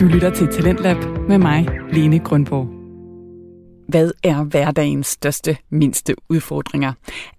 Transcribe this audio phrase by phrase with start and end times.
[0.00, 0.96] Du lytter til Talentlab
[1.28, 2.66] med mig, Lene Grundborg.
[3.88, 6.92] Hvad er hverdagens største, mindste udfordringer?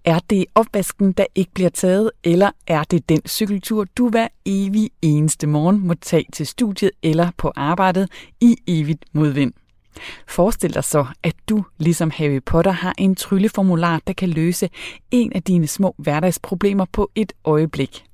[0.05, 4.89] Er det opvasken, der ikke bliver taget, eller er det den cykeltur, du hver evig
[5.01, 8.09] eneste morgen må tage til studiet eller på arbejdet
[8.41, 9.53] i evigt modvind?
[10.27, 14.69] Forestil dig så, at du, ligesom Harry Potter, har en trylleformular, der kan løse
[15.11, 18.06] en af dine små hverdagsproblemer på et øjeblik.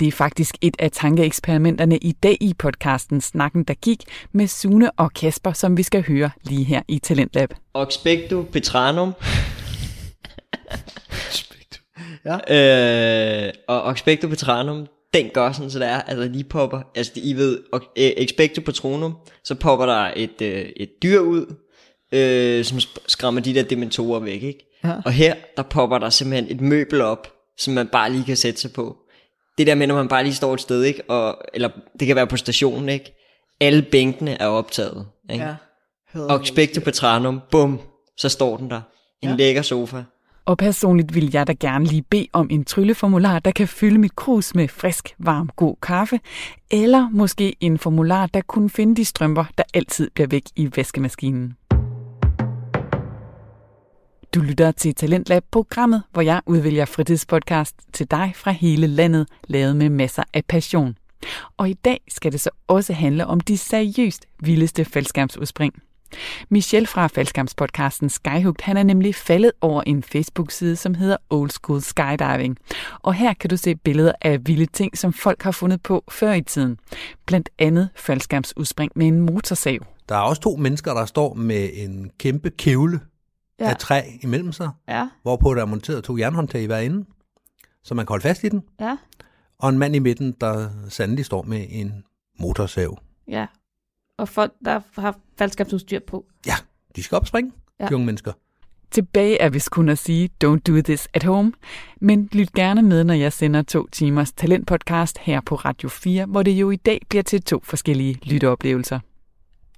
[0.00, 4.90] Det er faktisk et af tankeeksperimenterne i dag i podcasten Snakken, der gik med Sune
[4.90, 7.54] og Kasper, som vi skal høre lige her i Talentlab.
[7.74, 9.12] Oxpecto Petranum.
[12.24, 13.46] Ja.
[13.46, 17.32] øh, og Oxpecto Petranum, den gør sådan, så der er, altså lige popper, altså I
[17.32, 21.54] ved, og, øh, Expecto Patronum, så popper der et, øh, et dyr ud,
[22.12, 24.78] øh, som sk- skræmmer de der dementorer væk, ikke?
[24.84, 24.92] Ja.
[25.04, 28.60] Og her, der popper der simpelthen et møbel op, som man bare lige kan sætte
[28.60, 28.96] sig på.
[29.58, 31.10] Det der med, når man bare lige står et sted, ikke?
[31.10, 31.68] Og, eller
[32.00, 33.14] det kan være på stationen, ikke?
[33.60, 35.44] Alle bænkene er optaget, ikke?
[35.44, 35.54] Ja.
[36.28, 37.80] Oxpecto Patranum, bum,
[38.16, 38.80] så står den der.
[39.22, 39.34] En ja.
[39.34, 40.02] lækker sofa.
[40.44, 44.16] Og personligt vil jeg da gerne lige bede om en trylleformular, der kan fylde mit
[44.16, 46.20] krus med frisk, varm, god kaffe,
[46.70, 51.56] eller måske en formular, der kunne finde de strømper, der altid bliver væk i vaskemaskinen.
[54.34, 59.76] Du lytter til Talentlab, programmet, hvor jeg udvælger fritidspodcast til dig fra hele landet, lavet
[59.76, 60.96] med masser af passion.
[61.56, 65.74] Og i dag skal det så også handle om de seriøst vildeste faldskærmsudspring.
[66.48, 71.80] Michel fra faldskærmspodcasten Skyhooked, han er nemlig faldet over en Facebook-side, som hedder Old School
[71.80, 72.56] Skydiving.
[73.02, 76.32] Og her kan du se billeder af vilde ting, som folk har fundet på før
[76.32, 76.78] i tiden.
[77.26, 79.78] Blandt andet faldskærmsudspring med en motorsav.
[80.08, 83.00] Der er også to mennesker, der står med en kæmpe kævle
[83.64, 83.70] ja.
[83.70, 87.04] af træ imellem sig, Ja, hvorpå der er monteret to jernhåndtag i hver ende,
[87.84, 88.96] så man kan holde fast i den, ja,
[89.58, 92.04] og en mand i midten, der sandelig står med en
[92.40, 92.98] motorsav.
[93.28, 93.46] ja.
[94.18, 96.26] Og folk, der har faldskabsudstyr på.
[96.46, 96.54] Ja,
[96.96, 97.84] de skal op og springe, ja.
[97.84, 97.88] Ja.
[97.88, 98.32] de unge mennesker.
[98.90, 101.52] Tilbage er vist kun at sige, don't do this at home,
[102.00, 106.42] men lyt gerne med, når jeg sender to timers talentpodcast her på Radio 4, hvor
[106.42, 109.00] det jo i dag bliver til to forskellige lytteoplevelser.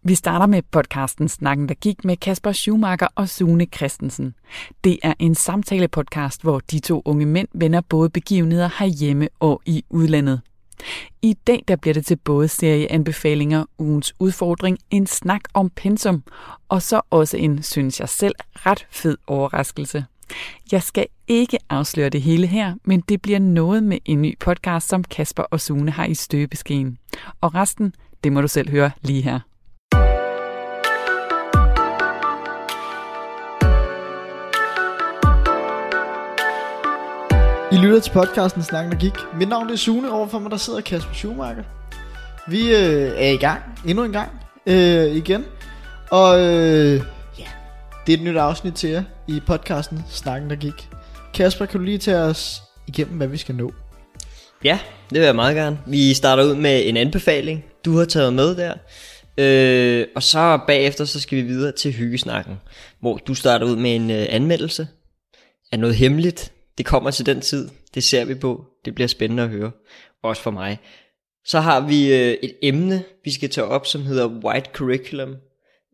[0.06, 4.34] Vi starter med podcasten Snakken, der gik med Kasper Schumacher og Sune Christensen.
[4.84, 9.84] Det er en samtale-podcast, hvor de to unge mænd vender både begivenheder herhjemme og i
[9.90, 10.40] udlandet.
[11.22, 16.22] I dag der bliver det til både serieanbefalinger, ugens udfordring, en snak om pensum,
[16.68, 20.04] og så også en, synes jeg selv, ret fed overraskelse.
[20.72, 24.88] Jeg skal ikke afsløre det hele her, men det bliver noget med en ny podcast,
[24.88, 26.98] som Kasper og Sune har i støbeskeen.
[27.40, 27.94] Og resten,
[28.24, 29.40] det må du selv høre lige her.
[37.84, 39.12] Lytter til podcasten Snakken, der gik.
[39.38, 41.64] Mit navn er Sune, overfor mig der sidder Kasper Schumacher.
[42.48, 44.30] Vi øh, er i gang, endnu en gang,
[44.66, 45.44] øh, igen.
[46.10, 47.02] Og øh,
[47.38, 47.46] ja,
[48.06, 50.88] det er et nyt afsnit til jer i podcasten Snakken, der gik.
[51.34, 53.72] Kasper, kan du lige tage os igennem, hvad vi skal nå?
[54.64, 54.78] Ja,
[55.10, 55.78] det vil jeg meget gerne.
[55.86, 58.74] Vi starter ud med en anbefaling, du har taget med der.
[59.38, 62.54] Øh, og så bagefter, så skal vi videre til hyggesnakken,
[63.00, 64.88] hvor du starter ud med en øh, anmeldelse
[65.72, 66.52] af noget hemmeligt.
[66.78, 68.64] Det kommer til den tid, det ser vi på.
[68.84, 69.70] Det bliver spændende at høre,
[70.22, 70.78] også for mig.
[71.44, 75.36] Så har vi øh, et emne, vi skal tage op, som hedder White Curriculum.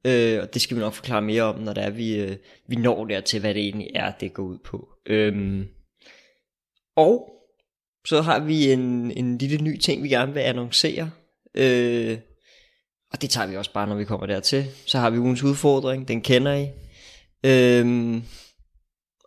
[0.05, 2.37] Øh, og det skal vi nok forklare mere om, når det er, vi, øh,
[2.69, 4.89] vi når der til, hvad det egentlig er, det går ud på.
[5.07, 5.69] Øhm,
[6.97, 7.31] og
[8.07, 11.11] så har vi en, en lille ny ting, vi gerne vil annoncere.
[11.55, 12.19] Øh,
[13.12, 14.67] og det tager vi også bare, når vi kommer dertil.
[14.87, 16.69] Så har vi ugens udfordring, den kender I.
[17.45, 18.23] Øhm,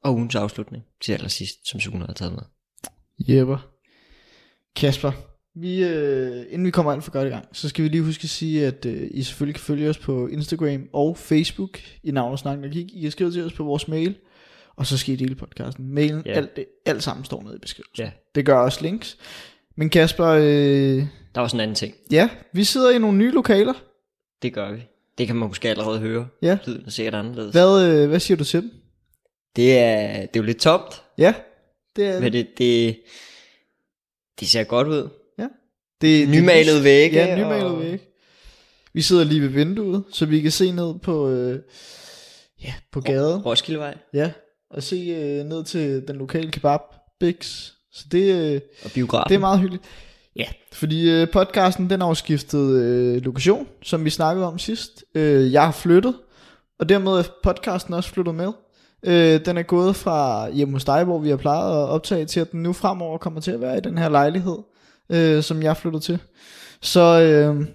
[0.03, 2.41] og ugens afslutning til allersidst, som Sune har taget med.
[3.35, 3.69] Jepper.
[4.75, 5.11] Kasper,
[5.55, 8.23] vi, øh, inden vi kommer alt for godt i gang, så skal vi lige huske
[8.23, 12.39] at sige, at øh, I selvfølgelig kan følge os på Instagram og Facebook i navnet
[12.39, 12.85] Snakken, der gik.
[12.93, 14.15] I kan skrive til os på vores mail,
[14.75, 15.93] og så skal I dele podcasten.
[15.93, 16.31] Mailen, Ja.
[16.31, 18.05] alt, det, alt sammen står nede i beskrivelsen.
[18.05, 18.11] Ja.
[18.35, 19.17] Det gør også links.
[19.77, 21.93] Men Kasper, øh, Der er også en anden ting.
[22.11, 23.73] ja, vi sidder i nogle nye lokaler.
[24.41, 24.81] Det gør vi.
[25.17, 26.27] Det kan man måske allerede høre.
[26.41, 26.57] Ja.
[26.67, 27.51] Lyden er sikkert anderledes.
[27.51, 28.71] Hvad, øh, hvad siger du til dem?
[29.55, 31.33] Det, er, det er jo lidt tomt, Ja,
[31.95, 32.99] det er men det, det,
[34.39, 35.09] det ser godt ud.
[35.39, 35.47] Ja.
[36.01, 37.99] Det, Nymalede det, vægge Ja, nymalet og- vægge.
[38.93, 41.59] Vi sidder lige ved vinduet, så vi kan se ned på, øh,
[42.63, 43.41] ja, på gaden.
[43.41, 44.31] Roskildevej Ja,
[44.69, 46.79] og se øh, ned til den lokale kebab,
[47.19, 47.69] Bix.
[47.91, 49.29] Så det, øh, og biografen.
[49.29, 49.83] det er meget hyggeligt.
[50.35, 55.03] Ja, fordi øh, podcasten den har jo skiftet øh, lokation, som vi snakkede om sidst.
[55.15, 56.15] Øh, jeg har flyttet,
[56.79, 58.51] og dermed er podcasten også flyttet med.
[59.05, 62.39] Øh, den er gået fra hjemme hos dig, hvor vi har plejet at optage, til
[62.39, 64.57] at den nu fremover kommer til at være i den her lejlighed,
[65.09, 66.19] øh, som jeg flyttede til.
[66.81, 67.67] Så øh,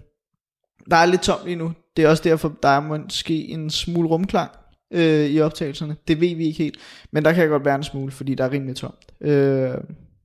[0.91, 1.73] der er lidt tomt lige nu.
[1.97, 4.51] Det er også derfor, der er måske en smule rumklang
[4.93, 5.97] øh, i optagelserne.
[6.09, 6.77] Det ved vi ikke helt.
[7.13, 9.13] Men der kan godt være en smule, fordi der er rimelig tomt.
[9.21, 9.75] Øh,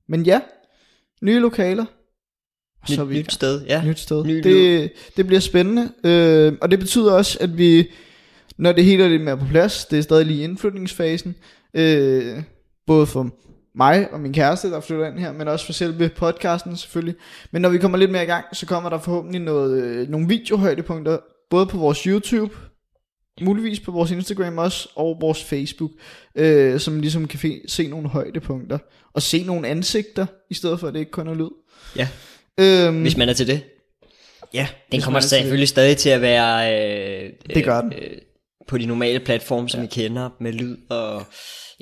[0.08, 0.40] men ja,
[1.22, 1.84] nye lokaler.
[2.82, 3.84] Og Nyt, er vi nyt sted, ja.
[3.84, 4.24] nyt sted.
[4.24, 7.90] Ny det, det bliver spændende, øh, og det betyder også, at vi,
[8.58, 11.34] når det hele er lidt mere på plads, det er stadig lige i indflytningsfasen,
[11.74, 12.42] øh,
[12.86, 13.30] både for
[13.76, 17.14] mig og min kæreste, der flytter ind her, men også for selve podcasten selvfølgelig.
[17.50, 20.28] Men når vi kommer lidt mere i gang, så kommer der forhåbentlig noget, øh, nogle
[20.28, 21.18] videohøjdepunkter,
[21.50, 22.54] både på vores YouTube,
[23.40, 25.90] muligvis på vores Instagram også, og vores Facebook,
[26.34, 28.78] øh, som ligesom kan se nogle højdepunkter,
[29.12, 31.50] og se nogle ansigter, i stedet for at det ikke kun er lyd.
[31.96, 32.08] Ja,
[32.60, 33.62] Øhm, hvis man er til det.
[34.54, 35.38] ja, Den kommer er til det.
[35.42, 36.74] selvfølgelig stadig til at være
[37.24, 37.92] øh, Det gør den.
[37.92, 38.10] Øh,
[38.68, 39.86] på de normale platforme, som ja.
[39.86, 41.22] I kender, med lyd og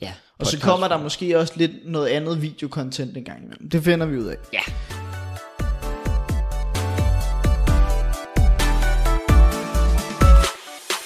[0.02, 0.12] ja.
[0.38, 3.70] Og så kommer der måske også lidt noget andet videokontent en gang imellem.
[3.70, 4.36] Det finder vi ud af.
[4.52, 4.60] Ja.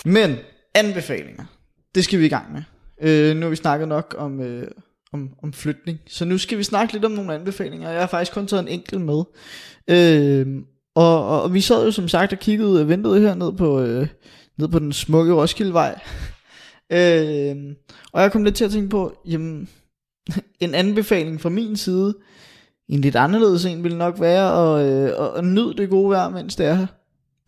[0.05, 0.37] Men
[0.75, 1.44] anbefalinger,
[1.94, 2.62] det skal vi i gang med.
[3.02, 4.69] Øh, nu har vi snakket nok om, øh,
[5.12, 7.90] om, om flytning, så nu skal vi snakke lidt om nogle anbefalinger.
[7.90, 9.25] Jeg har faktisk kun taget en enkelt med.
[9.90, 10.46] Øh,
[10.94, 13.52] og, og, og vi sad jo som sagt og kiggede ud af vinduet her ned
[13.52, 14.08] på, øh,
[14.58, 16.00] ned på den smukke Roskildevej.
[16.93, 17.56] øh,
[18.12, 19.69] og jeg kom lidt til at tænke på, jamen,
[20.61, 22.14] en anbefaling fra min side,
[22.88, 26.29] en lidt anderledes en ville nok være at, øh, at, at nyde det gode vejr,
[26.29, 26.87] mens det er her.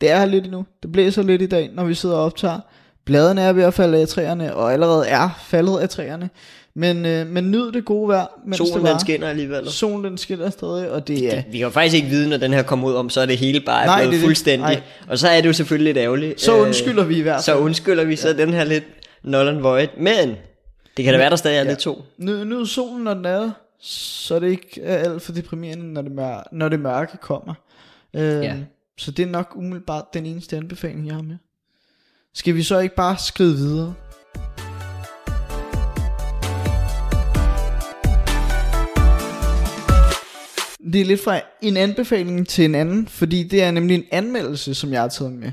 [0.00, 0.64] Det er her lidt endnu.
[0.82, 2.60] Det blæser lidt i dag, når vi sidder og optager.
[3.04, 6.30] Bladene er ved at falde af træerne, og allerede er faldet af træerne.
[6.78, 8.88] Men, øh, men nyd det gode vejr, mens Solen det var.
[8.90, 9.70] den skinner alligevel.
[9.70, 11.42] Solen den skinner stadig, og det er...
[11.50, 13.38] Vi kan jo faktisk ikke vide, når den her kommer ud om, så er det
[13.38, 14.26] hele bare Nej, blevet det er det.
[14.26, 14.66] fuldstændig.
[14.68, 14.82] Nej.
[15.08, 16.40] Og så er det jo selvfølgelig lidt ærgerligt.
[16.40, 17.64] Så Øh, undskylder vi i hvert Så fald.
[17.64, 18.84] undskylder vi så den her lidt
[19.22, 19.88] null and void.
[19.98, 20.28] Men
[20.96, 21.68] det kan da være, der stadig er Ja.
[21.68, 22.02] lidt to.
[22.18, 26.12] Nyd, nyd solen, når den er så det ikke er alt for deprimerende, når det,
[26.12, 27.54] mør- når det mørke kommer.
[28.14, 28.54] Øh, Ja.
[28.98, 31.36] Så det er nok umiddelbart den eneste anbefaling, jeg har med.
[32.34, 33.94] Skal vi så ikke bare skride videre?
[40.92, 44.74] Det er lidt fra en anbefaling til en anden, fordi det er nemlig en anmeldelse,
[44.74, 45.52] som jeg har taget med.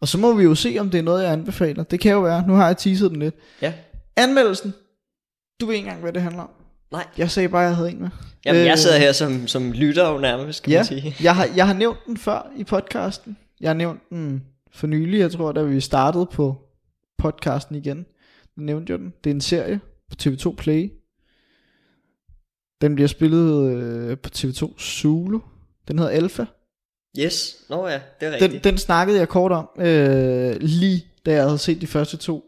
[0.00, 1.82] Og så må vi jo se, om det er noget, jeg anbefaler.
[1.82, 2.44] Det kan jo være.
[2.46, 3.34] Nu har jeg teaset den lidt.
[3.62, 3.72] Ja.
[4.16, 4.74] Anmeldelsen.
[5.60, 6.50] Du ved ikke engang, hvad det handler om.
[6.92, 7.06] Nej.
[7.18, 8.08] Jeg sagde bare, at jeg havde en med.
[8.44, 11.16] Jamen, Øh, jeg sidder her som, som lytter jo nærmest, skal Ja, man sige.
[11.22, 13.36] jeg har, jeg har nævnt den før i podcasten.
[13.60, 16.58] Jeg har nævnt den for nylig, jeg tror, da vi startede på
[17.18, 18.06] podcasten igen.
[18.56, 19.12] Jeg nævnte jo den.
[19.24, 19.80] Det er en serie
[20.10, 20.90] på TV2 Play.
[22.80, 25.40] Den bliver spillet øh, på TV2 Zulu.
[25.88, 26.44] Den hedder Alpha.
[27.18, 28.64] Yes, nå ja, det er Den, rigtigt.
[28.64, 32.44] den snakkede jeg kort om, øh, lige da jeg havde set de første to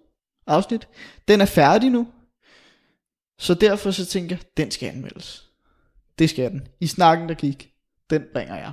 [0.46, 0.88] afsnit.
[1.28, 2.08] Den er færdig nu.
[3.38, 5.48] Så derfor så tænker jeg, den skal anmeldes.
[6.18, 6.66] Det skal den.
[6.80, 7.70] I snakken der gik,
[8.10, 8.72] den bringer jeg.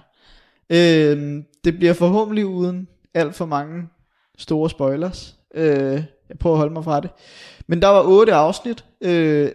[0.70, 3.84] Øh, det bliver forhåbentlig uden alt for mange
[4.38, 5.36] store spoilers.
[5.56, 7.10] Øh, jeg prøver at holde mig fra det.
[7.68, 8.86] Men der var otte afsnit.
[9.02, 9.52] Øh,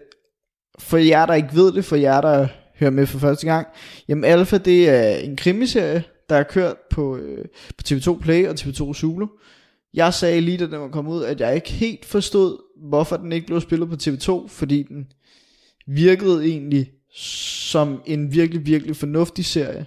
[0.79, 2.47] for jer, der ikke ved det, for jer, der
[2.79, 3.67] hører med for første gang.
[4.07, 7.45] Jamen Alpha, det er en krimiserie, der er kørt på, øh,
[7.77, 9.27] på TV2 Play og TV2 Zulu.
[9.93, 12.57] Jeg sagde lige, da den var kommet ud, at jeg ikke helt forstod,
[12.89, 15.07] hvorfor den ikke blev spillet på TV2, fordi den
[15.87, 19.85] virkede egentlig som en virkelig, virkelig fornuftig serie.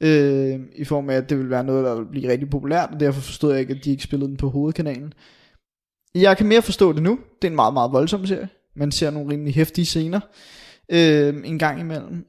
[0.00, 3.00] Øh, I form af, at det ville være noget, der ville blive rigtig populært, og
[3.00, 5.12] derfor forstod jeg ikke, at de ikke spillede den på hovedkanalen.
[6.14, 7.18] Jeg kan mere forstå det nu.
[7.42, 8.48] Det er en meget, meget voldsom serie.
[8.76, 10.20] Man ser nogle rimelig hæftige scener
[10.88, 12.26] øh, en gang imellem.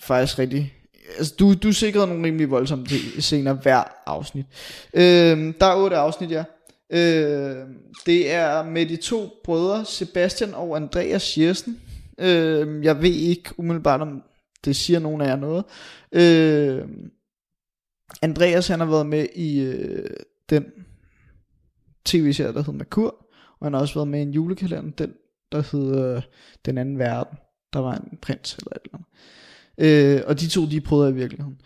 [0.00, 0.74] Faktisk rigtig...
[1.18, 2.86] Altså, du, du sikrede nogle rimelig voldsomme
[3.18, 4.46] scener hver afsnit.
[4.94, 6.44] Øh, der er otte afsnit, ja.
[6.92, 7.66] Øh,
[8.06, 11.80] det er med de to brødre, Sebastian og Andreas Jessen.
[12.18, 14.22] Øh, jeg ved ikke umiddelbart, om
[14.64, 15.64] det siger nogen af jer noget.
[16.12, 16.88] Øh,
[18.22, 20.10] Andreas, han har været med i øh,
[20.50, 20.64] den
[22.04, 23.26] tv-serie, der hedder Merkur,
[23.60, 25.12] og han har også været med i en julekalender, den
[25.52, 26.22] der hedder øh,
[26.66, 27.38] Den anden verden.
[27.72, 30.18] Der var en prins eller et eller andet.
[30.18, 31.60] Øh, og de to, de er brødre i virkeligheden.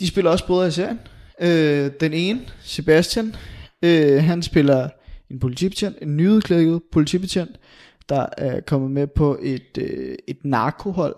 [0.00, 1.00] De spiller også brødre i serien.
[1.40, 3.34] Øh, den ene, Sebastian,
[3.82, 4.88] øh, han spiller
[5.30, 7.60] en politibetjent, en nyudklækket politibetjent,
[8.08, 11.16] der er kommet med på et, øh, et narkohold,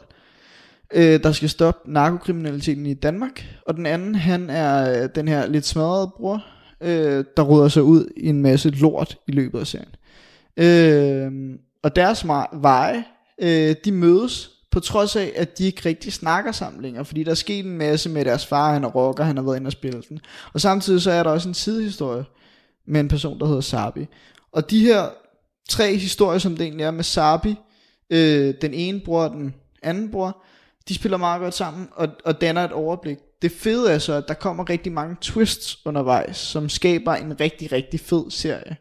[0.94, 3.44] øh, der skal stoppe narkokriminaliteten i Danmark.
[3.66, 6.44] Og den anden, han er øh, den her lidt smadrede bror,
[6.80, 9.94] øh, der råder sig ud i en masse lort i løbet af serien.
[10.56, 13.04] Øh, og deres veje,
[13.38, 17.30] øh, de mødes på trods af, at de ikke rigtig snakker sammen længere, fordi der
[17.30, 19.72] er sket en masse med deres far, han er rocker, han har været inde og
[19.72, 20.20] spille den.
[20.52, 22.24] Og samtidig så er der også en sidehistorie
[22.86, 24.06] med en person, der hedder Sabi.
[24.52, 25.08] Og de her
[25.68, 27.56] tre historier, som det egentlig er med Sabi,
[28.10, 30.42] øh, den ene bror og den anden bror,
[30.88, 33.18] de spiller meget godt sammen og, og danner et overblik.
[33.42, 37.72] det fede er så, at der kommer rigtig mange twists undervejs, som skaber en rigtig,
[37.72, 38.76] rigtig fed serie.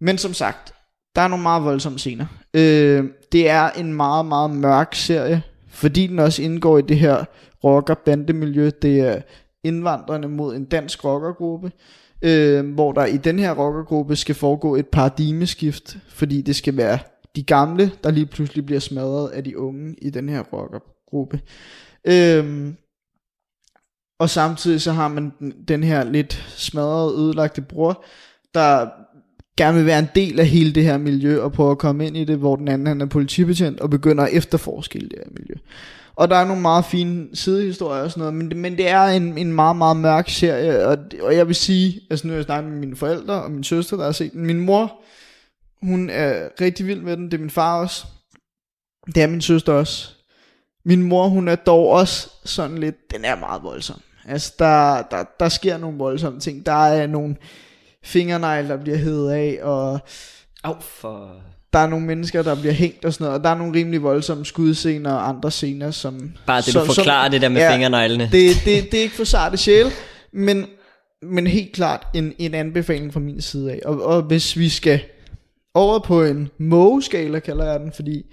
[0.00, 0.73] Men som sagt,
[1.16, 2.26] der er nogle meget voldsomme scener.
[2.54, 7.24] Øh, det er en meget, meget mørk serie, fordi den også indgår i det her
[7.64, 8.70] rocker-bandemiljø.
[8.82, 9.20] Det er
[9.64, 11.72] indvandrerne mod en dansk rockergruppe,
[12.22, 16.98] øh, hvor der i den her rockergruppe skal foregå et paradigmeskift, fordi det skal være
[17.36, 21.40] de gamle, der lige pludselig bliver smadret af de unge i den her rockergruppe.
[22.04, 22.74] Øh,
[24.18, 28.04] og samtidig så har man den, den her lidt smadrede, ødelagte bror,
[28.54, 28.88] der
[29.56, 32.16] gerne vil være en del af hele det her miljø og prøve at komme ind
[32.16, 35.54] i det, hvor den anden han er politibetjent og begynder at efterforske det her miljø.
[36.16, 39.38] Og der er nogle meget fine sidehistorier og sådan noget, men, men det er en,
[39.38, 42.72] en meget, meget mørk serie, og, og jeg vil sige, altså nu har jeg snakket
[42.72, 44.46] med mine forældre og min søster, der har set den.
[44.46, 44.92] Min mor,
[45.82, 48.04] hun er rigtig vild med den, det er min far også.
[49.06, 50.10] Det er min søster også.
[50.84, 54.00] Min mor, hun er dog også sådan lidt, den er meget voldsom.
[54.28, 56.66] Altså, der, der, der sker nogle voldsomme ting.
[56.66, 57.36] Der er nogle
[58.04, 60.00] fingernegle, der bliver hævet af, og
[60.64, 61.32] Au, for...
[61.72, 64.02] der er nogle mennesker, der bliver hængt og sådan noget, og der er nogle rimelig
[64.02, 66.32] voldsomme skudscener og andre scener, som...
[66.46, 68.24] Bare det, som, du forklarer det der med fingerneglene.
[68.32, 69.86] Det, det, det er ikke for sarte sjæl,
[70.32, 70.66] men,
[71.22, 73.80] men helt klart en, en anbefaling fra min side af.
[73.84, 75.00] Og, og hvis vi skal
[75.74, 78.24] over på en mågeskala, kalder jeg den, fordi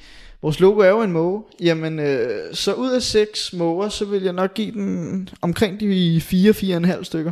[0.41, 4.23] vores logo er jo en måge, jamen øh, så ud af seks måger, så vil
[4.23, 7.31] jeg nok give den omkring de 4-4,5 stykker.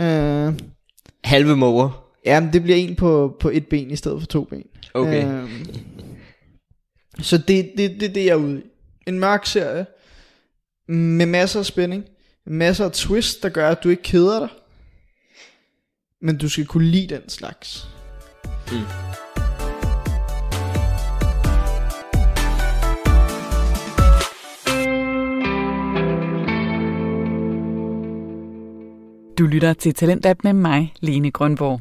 [0.00, 0.52] Øh,
[1.26, 2.06] Halve måger.
[2.24, 4.66] Ja, men det bliver en på, på et ben i stedet for to ben.
[4.94, 5.24] Okay.
[5.24, 5.66] Øhm,
[7.20, 8.62] så det er det, det, det, jeg er ude i.
[9.06, 9.86] En mørk serie,
[10.88, 12.04] med masser af spænding,
[12.46, 14.48] masser af twist, der gør, at du ikke keder dig.
[16.22, 17.88] Men du skal kunne lide den slags.
[29.38, 31.80] Du lytter til Talentlab med mig, Lene Grønborg.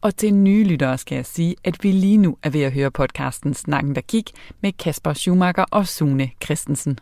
[0.00, 2.90] Og til nye lyttere skal jeg sige, at vi lige nu er ved at høre
[2.90, 4.30] podcasten Snakken, der gik
[4.60, 6.98] med Kasper Schumacher og Sune Christensen.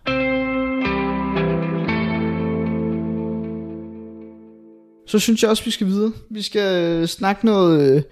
[5.07, 6.13] Så synes jeg også, vi skal videre.
[6.31, 8.03] Vi skal øh, snakke noget øh,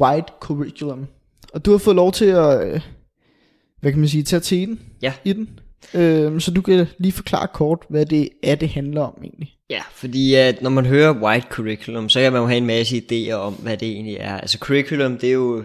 [0.00, 1.06] white curriculum.
[1.54, 2.80] Og du har fået lov til at, øh,
[3.80, 5.12] hvad kan man sige, tage teten Ja.
[5.24, 5.48] i den.
[5.94, 9.54] Øh, så du kan lige forklare kort, hvad det er, det handler om egentlig.
[9.70, 12.96] Ja, fordi at når man hører white curriculum, så kan man jo have en masse
[12.96, 14.36] idéer om, hvad det egentlig er.
[14.38, 15.64] Altså curriculum, det er jo,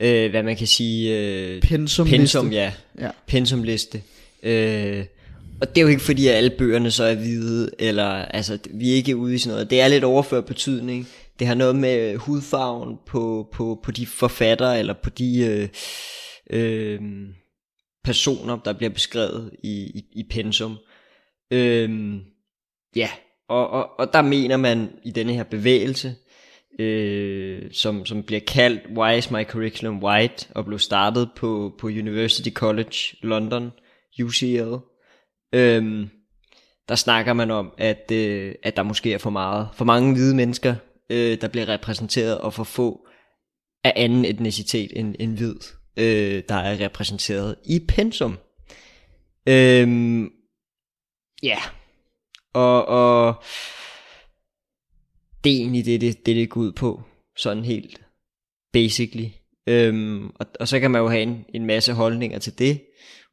[0.00, 1.18] øh, hvad man kan sige...
[1.18, 2.16] Øh, Pensumliste.
[2.16, 2.72] Pensum, ja.
[3.00, 3.10] Ja.
[3.26, 4.02] Pensumliste.
[4.42, 5.04] Øh,
[5.60, 8.90] og det er jo ikke fordi, at alle bøgerne så er hvide, eller altså, vi
[8.90, 9.70] er ikke ude i sådan noget.
[9.70, 11.08] Det er lidt overført betydning.
[11.38, 15.68] Det har noget med hudfarven på, på, på de forfattere, eller på de øh,
[16.60, 17.00] øh,
[18.06, 20.76] personer, der bliver beskrevet i, i, i pensum.
[21.52, 22.20] Øhm,
[22.96, 23.10] ja,
[23.48, 26.14] og, og, og der mener man i denne her bevægelse,
[26.78, 31.86] øh, som, som bliver kaldt Why is my curriculum white, og blev startet på, på
[31.86, 33.70] University College London,
[34.22, 34.74] UCL.
[35.54, 36.08] Øhm,
[36.88, 40.36] der snakker man om, at, øh, at der måske er for meget, for mange hvide
[40.36, 40.74] mennesker,
[41.10, 43.06] øh, der bliver repræsenteret, og for få
[43.84, 45.56] af anden etnicitet end, end hvid,
[45.96, 48.38] øh, der er repræsenteret i pensum.
[49.48, 50.30] Øhm,
[51.42, 51.58] ja,
[52.54, 53.34] og, og
[55.44, 57.02] det er egentlig det, det, det, det går ud på,
[57.36, 58.00] sådan helt
[58.72, 59.28] basically.
[59.66, 62.80] Øhm, og, og så kan man jo have en, en masse holdninger til det,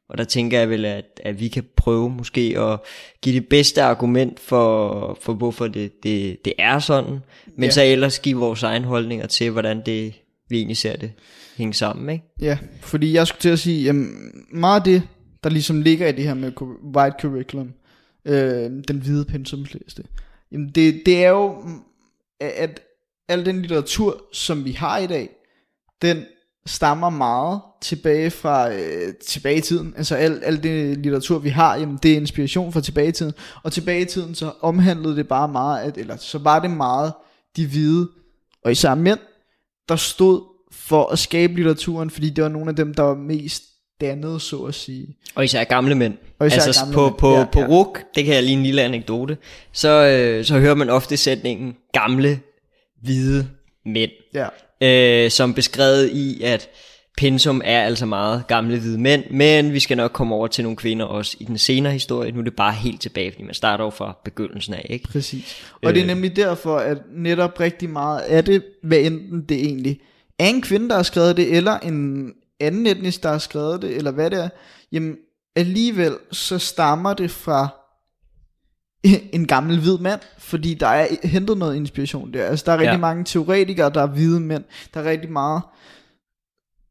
[0.08, 2.80] og der tænker jeg vel, at, at vi kan prøve måske at
[3.22, 7.20] give det bedste argument for, for hvorfor det, det, det er sådan, men
[7.58, 7.64] Ja.
[7.64, 7.70] ja.
[7.70, 10.14] så ellers give vores egen holdninger til, hvordan det,
[10.48, 11.12] vi egentlig ser det
[11.56, 12.24] hænge sammen, ikke?
[12.40, 15.02] Ja, fordi jeg skulle til at sige, jamen, meget af det,
[15.44, 16.52] der ligesom ligger i det her med
[16.96, 17.72] white curriculum,
[18.24, 20.04] øh, den hvide pensumliste,
[20.52, 21.64] jamen det, det er jo,
[22.40, 22.80] at
[23.28, 25.28] al den litteratur, som vi har i dag,
[26.02, 26.24] den
[26.66, 29.94] stammer meget tilbage fra øh, tilbage i tiden.
[29.96, 33.32] Altså al, al det litteratur, vi har, jamen, det er inspiration fra tilbage i tiden.
[33.62, 37.12] Og tilbage i tiden, så omhandlede det bare meget, at, eller så var det meget
[37.56, 38.08] de hvide,
[38.64, 39.18] og især mænd,
[39.88, 40.40] der stod
[40.72, 43.62] for at skabe litteraturen, fordi det var nogle af dem, der var mest
[44.00, 45.16] dannede, så at sige.
[45.34, 46.14] Og især gamle mænd.
[46.38, 47.66] Og især altså gamle på, mænd, på, ja, på ja.
[47.66, 49.36] RUK, det kan jeg lige en lille anekdote,
[49.72, 52.40] så, øh, så hører man ofte sætningen gamle,
[53.02, 53.48] hvide
[53.86, 54.10] mænd.
[54.34, 54.46] Ja.
[55.24, 56.68] øh, som beskrevet i, at
[57.16, 60.76] pensum er altså meget gamle hvide mænd, men vi skal nok komme over til nogle
[60.76, 62.32] kvinder også i den senere historie.
[62.32, 65.08] Nu er det bare helt tilbage, fordi man starter jo fra begyndelsen af, ikke?
[65.08, 65.62] Præcis.
[65.82, 65.94] Og øh.
[65.94, 70.00] det er nemlig derfor, at netop rigtig meget af det, hvad enten det egentlig
[70.38, 73.96] er en kvinde, der har skrevet det, eller en anden etnisk, der har skrevet det,
[73.96, 74.48] eller hvad det er,
[74.92, 75.16] jamen
[75.56, 77.68] alligevel så stammer det fra
[79.32, 82.44] en gammel hvid mand, fordi der er hentet noget inspiration der.
[82.44, 82.98] Altså, der er rigtig Ja.
[82.98, 84.64] mange teoretikere, der er hvide mænd.
[84.94, 85.62] Der er rigtig meget,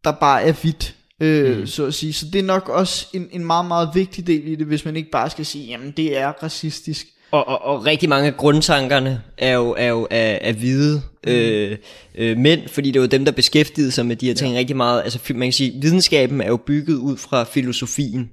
[0.04, 1.60] der bare er hvidt, øh, Mm.
[1.60, 1.68] mm.
[1.68, 2.14] så at sige.
[2.14, 4.96] Så det er nok også en, en meget, meget vigtig del i det, hvis man
[4.96, 7.08] ikke bare skal sige, jamen det er racistisk.
[7.32, 11.78] Og, og, og rigtig mange af grundtankerne er jo, er jo af, af hvide øh,
[12.16, 14.60] øh, mænd, fordi det var dem, der beskæftigede sig med de her ting ja.
[14.60, 15.02] rigtig meget.
[15.04, 18.30] Altså man kan sige, videnskaben er jo bygget ud fra filosofien.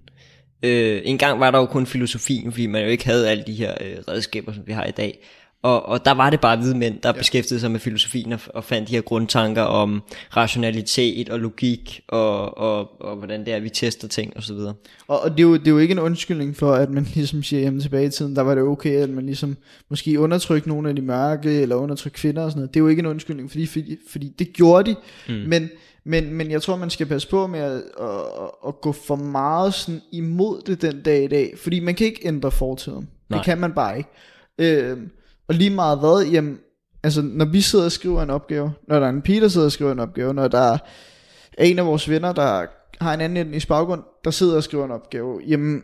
[0.62, 3.54] Øh, en gang var der jo kun filosofien, fordi man jo ikke havde alle de
[3.54, 5.18] her øh, redskaber, som vi har i dag.
[5.62, 7.18] Og, og der var det bare hvide mænd, der ja.
[7.18, 10.02] beskæftigede sig med filosofien og, og fandt de her grundtanker om
[10.36, 14.56] rationalitet og logik og, og, og hvordan det er, vi tester ting osv.
[14.56, 14.76] Og,
[15.08, 17.62] og det, er jo, det er jo ikke en undskyldning for, at man ligesom siger,
[17.62, 19.56] jamen tilbage i tiden, der var det okay, at man ligesom
[19.88, 22.74] måske undertrykte nogle af de mørke, eller undertrykte kvinder og sådan noget.
[22.74, 24.96] Det er jo ikke en undskyldning, fordi, fordi, fordi det gjorde de.
[25.28, 25.48] Mm.
[25.48, 25.70] Men,
[26.04, 29.74] men, men jeg tror, man skal passe på med at, at, at gå for meget
[29.74, 33.08] sådan imod det den dag i dag, fordi man kan ikke ændre fortiden.
[33.28, 33.38] Nej.
[33.38, 34.10] Det kan man bare ikke.
[34.58, 35.10] Øhm,
[35.50, 36.58] og lige meget hvad, jamen,
[37.02, 39.66] altså når vi sidder og skriver en opgave, når der er en pige, der sidder
[39.66, 40.78] og skriver en opgave, når der
[41.58, 42.66] er en af vores venner, der
[43.00, 45.82] har en anden etnisk baggrund, der sidder og skriver en opgave, jamen,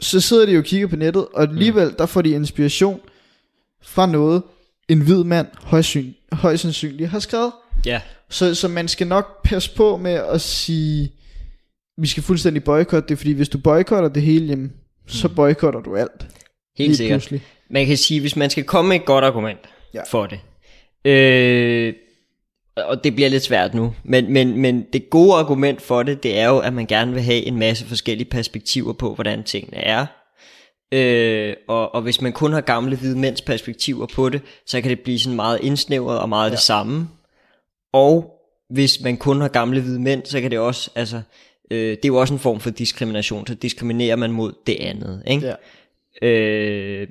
[0.00, 3.00] så sidder de jo og kigger på nettet, og alligevel, der får de inspiration
[3.82, 4.42] fra noget,
[4.88, 5.96] en hvid mand højst,
[6.32, 7.52] højst sandsynligt har skrevet.
[7.86, 11.12] Ja, Så, så man skal nok passe på med at sige,
[11.98, 14.72] vi skal fuldstændig boykotte det, fordi hvis du boykotter det hele, jamen,
[15.06, 16.26] så boykotter du alt.
[16.76, 17.20] Helt sikkert.
[17.20, 17.42] pludselig.
[17.70, 19.58] Man kan sige, hvis man skal komme med et godt argument
[19.94, 20.02] Ja.
[20.10, 20.40] for det,
[21.10, 21.94] øh,
[22.76, 26.38] og det bliver lidt svært nu, men, men, men det gode argument for det, det
[26.38, 30.06] er jo, at man gerne vil have en masse forskellige perspektiver på, hvordan tingene er.
[30.92, 34.90] Øh, og, og hvis man kun har gamle hvide mænds perspektiver på det, så kan
[34.90, 36.50] det blive sådan meget indsnævret og meget ja.
[36.50, 37.08] det samme.
[37.92, 38.32] Og
[38.70, 41.20] hvis man kun har gamle hvide mænd, så kan det også, altså,
[41.70, 45.22] øh, det er jo også en form for diskrimination, så diskriminerer man mod det andet,
[45.26, 45.54] ikke?
[46.22, 46.28] Ja.
[46.28, 47.08] Øh,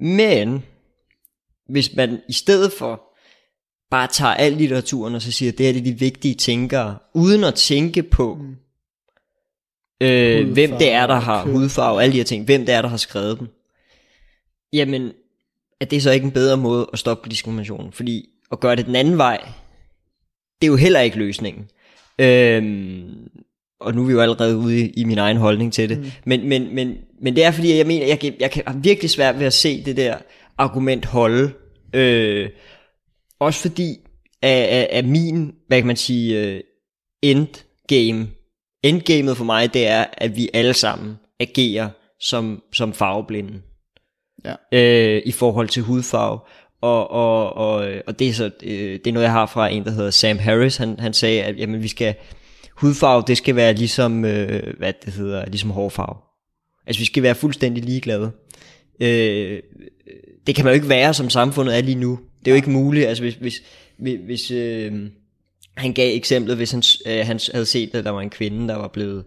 [0.00, 0.64] men
[1.68, 3.02] hvis man i stedet for
[3.90, 7.44] bare tager al litteraturen og så siger, det her det er de vigtige tænkere, uden
[7.44, 8.56] at tænke på, mm.
[10.00, 11.52] øh, hvem det er, der har køn.
[11.52, 13.48] hudfarve og alle de her ting, hvem det er, der har skrevet dem,
[14.72, 15.12] jamen,
[15.80, 17.92] er det så ikke en bedre måde at stoppe diskriminationen?
[17.92, 19.48] Fordi at gøre det den anden vej,
[20.60, 21.70] det er jo heller ikke løsningen.
[22.18, 23.28] Øhm,
[23.80, 25.98] og nu er vi jo allerede ude i, i min egen holdning til det.
[25.98, 26.04] Mm.
[26.24, 29.10] Men, men, men, men det er fordi, jeg mener, jeg, kan- jeg kan har virkelig
[29.10, 30.16] svært ved at se det der
[30.58, 31.52] argument holde.
[31.94, 32.48] Øh,
[33.40, 33.96] også fordi
[34.42, 36.60] af, af, af min, hvad kan man sige, øh,
[37.22, 38.28] endgame,
[38.82, 41.88] endgamet for mig, det er, at vi alle sammen agerer
[42.20, 43.52] som, som farveblinde
[44.44, 44.54] Ja.
[44.72, 46.38] øh, i forhold til hudfarve.
[46.82, 49.84] Og, og, og, og det, er så, øh, det er noget, jeg har fra en,
[49.84, 50.76] der hedder Sam Harris.
[50.76, 52.14] Han, han sagde, at jamen, vi skal,
[52.76, 56.16] hudfarve, det skal være ligesom, øh, hvad det hedder, ligesom hårfarve.
[56.86, 58.32] Altså, vi skal være fuldstændig ligeglade.
[59.00, 59.60] Øh,
[60.46, 62.18] det kan man jo ikke være, som samfundet er lige nu.
[62.38, 63.62] Det er jo ikke muligt, altså hvis, hvis,
[64.24, 65.10] hvis, øh,
[65.76, 68.76] han gav eksemplet, hvis han, øh, han havde set, at der var en kvinde, der
[68.76, 69.24] var blevet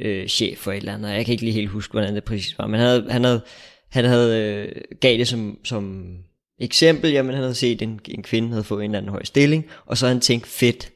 [0.00, 2.24] øh, chef for et eller andet, og jeg kan ikke lige helt huske, hvordan det
[2.24, 3.40] præcis var, men han havde, han havde,
[3.88, 6.14] han havde øh, gav det som, som
[6.60, 9.66] eksempel, jamen han havde set en, en kvinde havde fået en eller anden høj stilling,
[9.86, 10.92] og så havde han tænkt, fedt,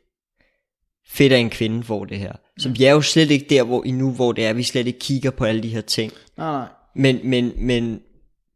[1.17, 2.33] fedt at en kvinde får det her.
[2.59, 4.99] Så vi er jo slet ikke der hvor, endnu, hvor det er, vi slet ikke
[4.99, 6.13] kigger på alle de her ting.
[6.39, 6.67] Nej, nej.
[6.97, 8.01] Men, men, men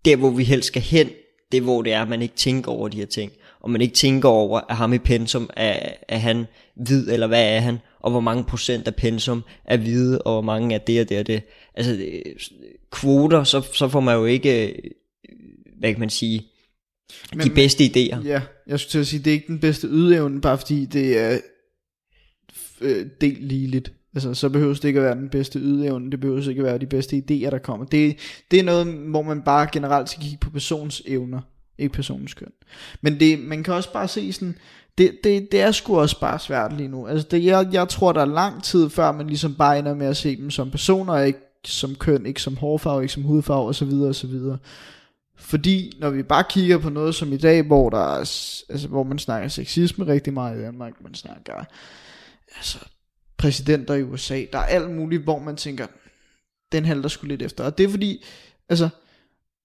[0.04, 1.08] der hvor vi helst skal hen,
[1.52, 3.32] det er hvor det er, at man ikke tænker over de her ting.
[3.60, 6.46] Og man ikke tænker over, at ham i pensum, er, er han
[6.76, 7.78] hvid, eller hvad er han?
[8.00, 11.18] Og hvor mange procent af pensum er hvide, og hvor mange er det og det
[11.18, 11.42] og det.
[11.74, 12.22] Altså øh,
[12.92, 14.74] kvoter, så, så får man jo ikke, øh,
[15.78, 16.46] hvad kan man sige,
[17.34, 18.26] Men- de bedste idéer.
[18.26, 21.18] Ja, jeg skulle til at sige, det er ikke den bedste ydeevne, bare fordi det
[21.18, 21.38] er
[22.80, 23.92] øh, del ligeligt.
[24.14, 26.78] Altså, så behøves det ikke at være den bedste ydeevne, det behøves ikke at være
[26.78, 27.86] de bedste idéer, der kommer.
[27.86, 28.16] Det,
[28.50, 31.40] det er noget, hvor man bare generelt skal kigge på persons evner,
[31.78, 32.52] ikke personens køn.
[33.00, 34.54] Men det, man kan også bare se sådan,
[34.98, 37.06] det, det, det er sgu også bare svært lige nu.
[37.06, 40.06] Altså, det, jeg, jeg tror, der er lang tid, før man ligesom bare ender med
[40.06, 43.92] at se dem som personer, ikke som køn, ikke som hårfarve, ikke som hudfarve, osv.
[43.92, 44.34] osv.
[45.36, 48.18] Fordi når vi bare kigger på noget som i dag, hvor der er,
[48.68, 51.64] altså, hvor man snakker sexisme rigtig meget i Danmark, man snakker
[52.56, 52.78] altså,
[53.38, 55.86] præsidenter i USA, der er alt muligt, hvor man tænker,
[56.72, 57.64] den halter sgu lidt efter.
[57.64, 58.24] Og det er fordi,
[58.68, 58.88] altså,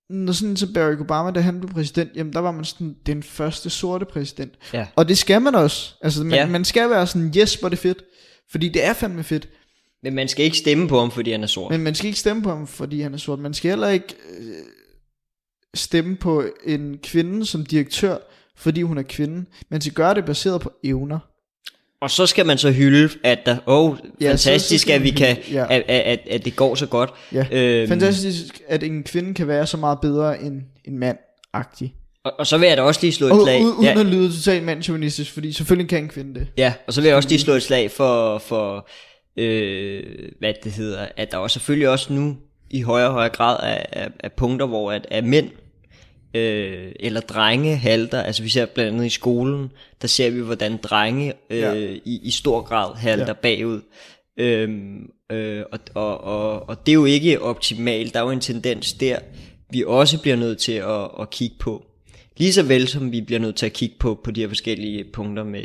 [0.09, 3.23] når sådan så Barack Obama, da han blev præsident, jamen der var man sådan den
[3.23, 4.53] første sorte præsident.
[4.73, 4.87] Ja.
[4.95, 5.93] Og det skal man også.
[6.01, 6.45] Altså, man, Ja.
[6.47, 8.03] man skal være sådan, yes, hvor er det fedt.
[8.51, 9.49] Fordi det er fandme fedt.
[10.03, 11.71] Men man skal ikke stemme på ham, fordi han er sort.
[11.71, 13.39] Men man skal ikke stemme på ham, fordi han er sort.
[13.39, 14.55] Man skal heller ikke øh,
[15.75, 18.17] stemme på en kvinde som direktør,
[18.55, 19.45] fordi hun er kvinde.
[19.69, 21.19] Man skal gøre det baseret på evner.
[22.01, 25.03] Og så skal man så hylde, at der, oh, Ja, ja, så- så fantastisk, at
[25.03, 25.65] vi kan, ja.
[25.69, 27.09] at, at, at, det går så godt.
[27.33, 27.45] Ja.
[27.51, 31.93] Øhm, Fantastisk, at en kvinde kan være så meget bedre end en mand-agtig.
[32.25, 33.61] Og, og så vil jeg da også lige slå et slag.
[33.61, 36.47] uden ja, at lyde totalt mandsjuvenistisk, fordi selvfølgelig kan en kvinde det.
[36.57, 38.87] ja, og så vil jeg også lige slå et slag for, for
[39.37, 40.03] øh,
[40.39, 42.37] hvad det hedder, at der også selvfølgelig også nu
[42.69, 45.49] i højere og højere grad er, er, er punkter, hvor at, at mænd
[46.35, 48.21] øh, eller drenge halter.
[48.21, 49.71] Altså vi ser blandt andet i skolen,
[50.01, 51.73] der ser vi, hvordan drenge øh, Ja.
[52.05, 53.33] i, i stor grad halter ja.
[53.33, 53.81] bagud.
[54.39, 58.13] Øhm, øh, og, og, og, og det er jo ikke optimalt.
[58.13, 59.19] Der er jo en tendens der,
[59.71, 61.85] vi også bliver nødt til at, at kigge på.
[62.37, 65.05] Lige så vel som vi bliver nødt til at kigge på, på de her forskellige
[65.13, 65.63] punkter med,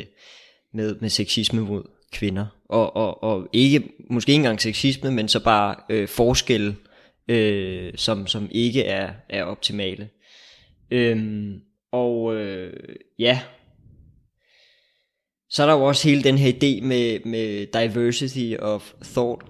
[0.73, 2.45] med, med sexisme mod kvinder.
[2.69, 6.75] Og, og, og ikke, måske ikke engang sexisme, men så bare øh, forskelle,
[7.27, 10.09] øh, som, som ikke er, er optimale.
[10.91, 11.59] Øhm,
[11.91, 12.73] og øh,
[13.19, 13.39] ja,
[15.49, 19.41] så er der jo også hele den her idé med, med diversity of thought,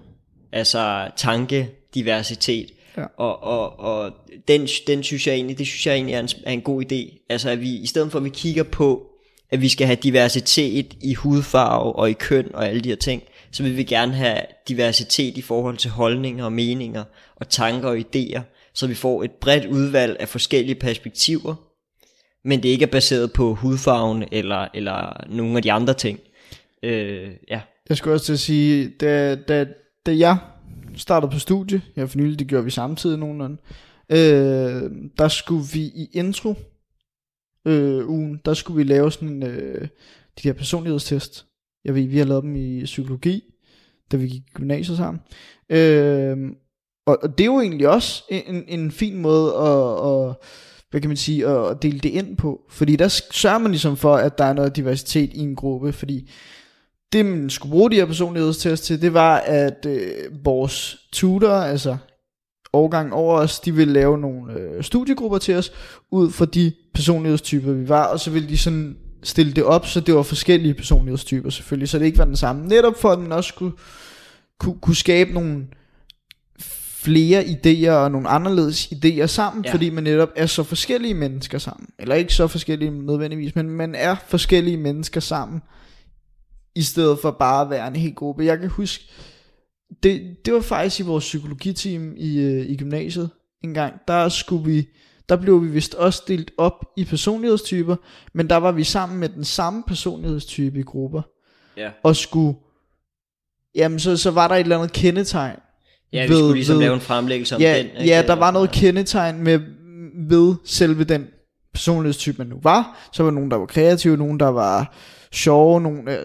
[0.52, 2.70] altså tanke, diversitet.
[2.96, 3.04] Ja.
[3.16, 4.12] Og, og, og
[4.48, 7.26] den, den synes jeg egentlig, det synes jeg egentlig er en, er en god idé.
[7.30, 9.06] Altså at vi, i stedet for at vi kigger på,
[9.50, 13.22] at vi skal have diversitet i hudfarve og i køn og alle de her ting,
[13.52, 17.04] så vil vi gerne have diversitet i forhold til holdninger og meninger
[17.36, 18.40] og tanker og idéer,
[18.74, 21.54] så vi får et bredt udvalg af forskellige perspektiver,
[22.44, 26.18] men det ikke er baseret på hudfarven eller, eller nogle af de andre ting.
[26.82, 27.60] Øh, ja.
[27.88, 29.66] Jeg skulle også til at sige, da, da,
[30.06, 30.38] da jeg
[30.96, 33.56] startede på studie, jeg for nylig, det gjorde vi samtidig nogenlunde,
[34.10, 36.54] øh, der skulle vi i intro
[37.66, 39.88] øh, ugen, der skulle vi lave sådan en, øh,
[40.42, 41.46] de der personlighedstest.
[41.84, 43.42] Jeg ved, vi har lavet dem i psykologi,
[44.12, 45.22] da vi gik i gymnasiet sammen.
[45.70, 46.36] Øh,
[47.06, 50.36] og, og det er jo egentlig også en, en fin måde at, at
[50.90, 52.60] hvad kan man sige, at, dele det ind på.
[52.70, 56.30] Fordi der sørger man ligesom for, at der er noget diversitet i en gruppe, fordi
[57.12, 61.96] det man skulle bruge de her personlighedstest til, det var, at øh, vores tutor, altså
[62.72, 65.72] årgang over os, de ville lave nogle øh, studiegrupper til os,
[66.10, 70.00] ud fra de personlighedstyper, vi var, og så ville de sådan stille det op, så
[70.00, 72.66] det var forskellige personlighedstyper selvfølgelig, så det ikke var den samme.
[72.66, 73.76] Netop for, at man også skulle
[74.58, 75.66] kunne, kunne skabe nogle
[77.04, 79.72] flere idéer og nogle anderledes idéer sammen, ja.
[79.72, 81.88] Fordi man netop er så forskellige mennesker sammen.
[81.98, 85.60] Eller ikke så forskellige nødvendigvis, men man er forskellige mennesker sammen,
[86.74, 88.44] i stedet for bare at være en hel gruppe.
[88.44, 89.04] Jeg kan huske,
[90.02, 93.30] det, det var faktisk i vores psykologiteam i, øh, i gymnasiet
[93.64, 94.88] en gang, der skulle vi,
[95.28, 97.96] der blev vi vist også delt op i personlighedstyper,
[98.34, 101.22] men der var vi sammen med den samme personlighedstype i grupper,
[101.76, 101.90] Ja.
[102.02, 102.58] og skulle,
[103.74, 105.56] jamen så, så var der et eller andet kendetegn,
[106.12, 107.86] Ja, vi ved- skulle ligesom ved- lave en fremlæggelse om ja, den.
[107.86, 108.04] ikke?
[108.14, 109.60] Ja, der var noget kendetegn med
[110.28, 111.26] ved selve den
[111.72, 113.08] personlighedstype, man nu var.
[113.12, 114.94] Så var nogen, der var kreative, nogen, der var
[115.32, 116.18] sjove, nogen, øh,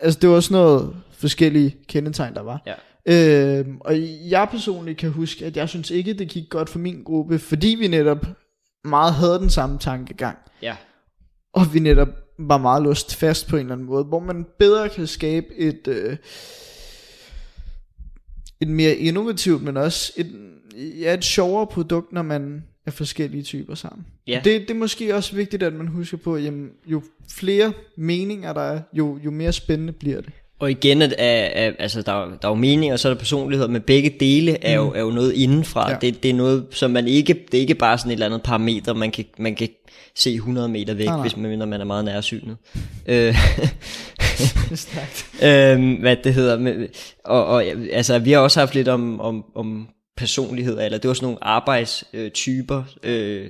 [0.00, 2.62] altså det var sådan noget forskellige kendetegn, der var.
[2.66, 2.74] Ja.
[3.58, 3.94] Øhm, og
[4.30, 7.76] jeg personligt kan huske, at jeg synes ikke, det gik godt for min gruppe, fordi
[7.80, 8.26] vi netop
[8.84, 10.38] meget havde den samme tankegang.
[10.62, 10.76] Ja.
[11.54, 14.88] Og vi netop var meget låst fast på en eller anden måde, hvor man bedre
[14.88, 16.16] kan skabe et, øh,
[18.62, 20.32] et mere innovativt, men også et,
[21.00, 24.06] ja, et sjovere produkt, når man er forskellige typer sammen.
[24.26, 24.40] Ja.
[24.44, 28.52] Det, det er måske også vigtigt, at man husker på, at jamen, jo flere meninger
[28.52, 30.32] der er, jo, jo mere spændende bliver det.
[30.62, 33.12] Og igen, at, at, at, altså, der, er- der er jo mening, og så er
[33.14, 35.90] der personlighed, men begge dele er jo, er jo noget indenfra.
[35.90, 35.96] Ja.
[36.00, 38.42] Det, det er noget, som man ikke, det er ikke bare sådan et eller andet
[38.42, 39.68] parameter, man kan, man kan
[40.16, 41.22] se 100 meter væk, Nej, nej.
[41.22, 42.56] hvis man, når man er meget nærsynet.
[43.06, 43.34] øh,
[45.48, 46.58] øhm, hvad det hedder.
[46.58, 46.86] Men,
[47.24, 51.14] og, og altså, vi har også haft lidt om, om, om personlighed, eller det var
[51.14, 53.46] sådan nogle arbejdstyper, øh,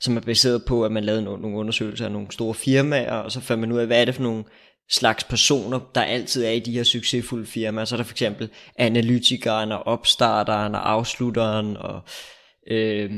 [0.00, 3.32] som er baseret på, at man lavede nogle, nogle undersøgelser af nogle store firmaer, og
[3.32, 4.44] så fandt man ud af, hvad er det for nogle
[4.90, 7.84] slags personer, der altid er i de her succesfulde firmaer.
[7.84, 12.00] Så er der for eksempel analytikeren, og opstarteren, og afslutteren, og
[12.70, 13.10] øh,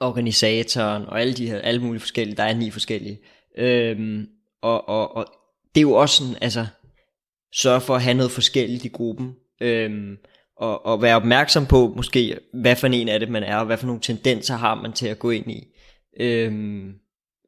[0.00, 3.18] organisatoren, og alle de her, alle mulige forskellige, der er ni forskellige.
[3.58, 4.24] Øh,
[4.62, 5.26] og, og, og
[5.74, 6.66] det er jo også sådan, altså,
[7.54, 10.16] sørge for at have noget forskelligt i gruppen, Øh,
[10.56, 13.76] og, og være opmærksom på måske, hvad for en af det man er, og hvad
[13.76, 15.66] for nogle tendenser har man til at gå ind i.
[16.20, 16.94] Øhm,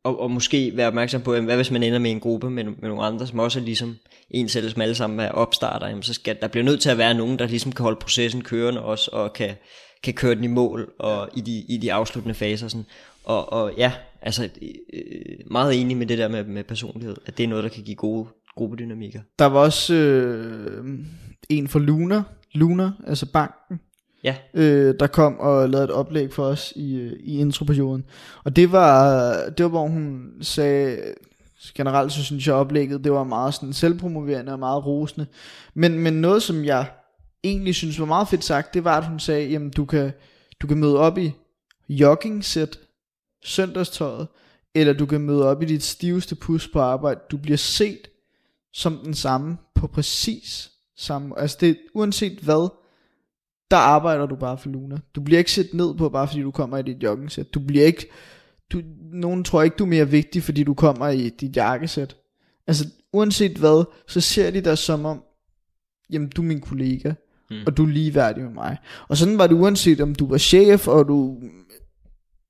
[0.05, 2.65] og, og måske være opmærksom på, jamen, hvad hvis man ender med en gruppe med,
[2.65, 3.97] med nogle andre, som også er ligesom
[4.31, 6.99] en selv, som alle sammen er opstarter, jamen, så skal der bliver nødt til at
[6.99, 9.51] være nogen, der ligesom kan holde processen kørende også, og kan,
[10.03, 12.69] kan køre den i mål, og i de, i de afsluttende faser.
[12.69, 12.87] Sådan.
[13.25, 17.45] Og, og ja, altså øh, meget enig med det der med, med personlighed, at det
[17.45, 19.21] er noget, der kan give gode gruppedynamikker.
[19.39, 20.85] Der var også øh,
[21.49, 23.81] en fra Luna, Luna, altså banken,
[24.25, 28.05] Ja, øh, der kom og lavede et oplæg for os i, øh, i introperioden.
[28.45, 30.99] Og det var, det var, hvor hun sagde,
[31.75, 35.27] generelt så synes jeg oplægget, det var meget sådan selvpromoverende og meget rosende.
[35.75, 36.87] Men, men noget som jeg
[37.45, 40.13] egentlig synes var meget fedt sagt, det var at hun sagde, jamen du kan,
[40.61, 41.33] du kan møde op i
[41.89, 42.79] jogging-sæt,
[43.45, 44.27] søndagstøjet,
[44.75, 47.21] eller du kan møde op i dit stiveste pus på arbejde.
[47.31, 48.09] Du bliver set
[48.73, 52.69] som den samme på præcis samme Altså det uanset hvad,
[53.75, 54.97] der arbejder du bare for Luna.
[55.15, 57.55] Du bliver ikke set ned på, bare fordi du kommer i dit joggingsæt.
[57.55, 58.07] Du bliver ikke,
[58.73, 58.83] du,
[59.13, 62.17] nogen tror ikke, du er mere vigtig, fordi du kommer i dit jakkesæt.
[62.67, 65.23] Altså uanset hvad, så ser de dig som om,
[66.11, 67.13] jamen du er min kollega,
[67.51, 67.57] mm.
[67.67, 68.77] og du er ligeværdig med mig.
[69.09, 71.39] Og sådan var det uanset om du var chef, og du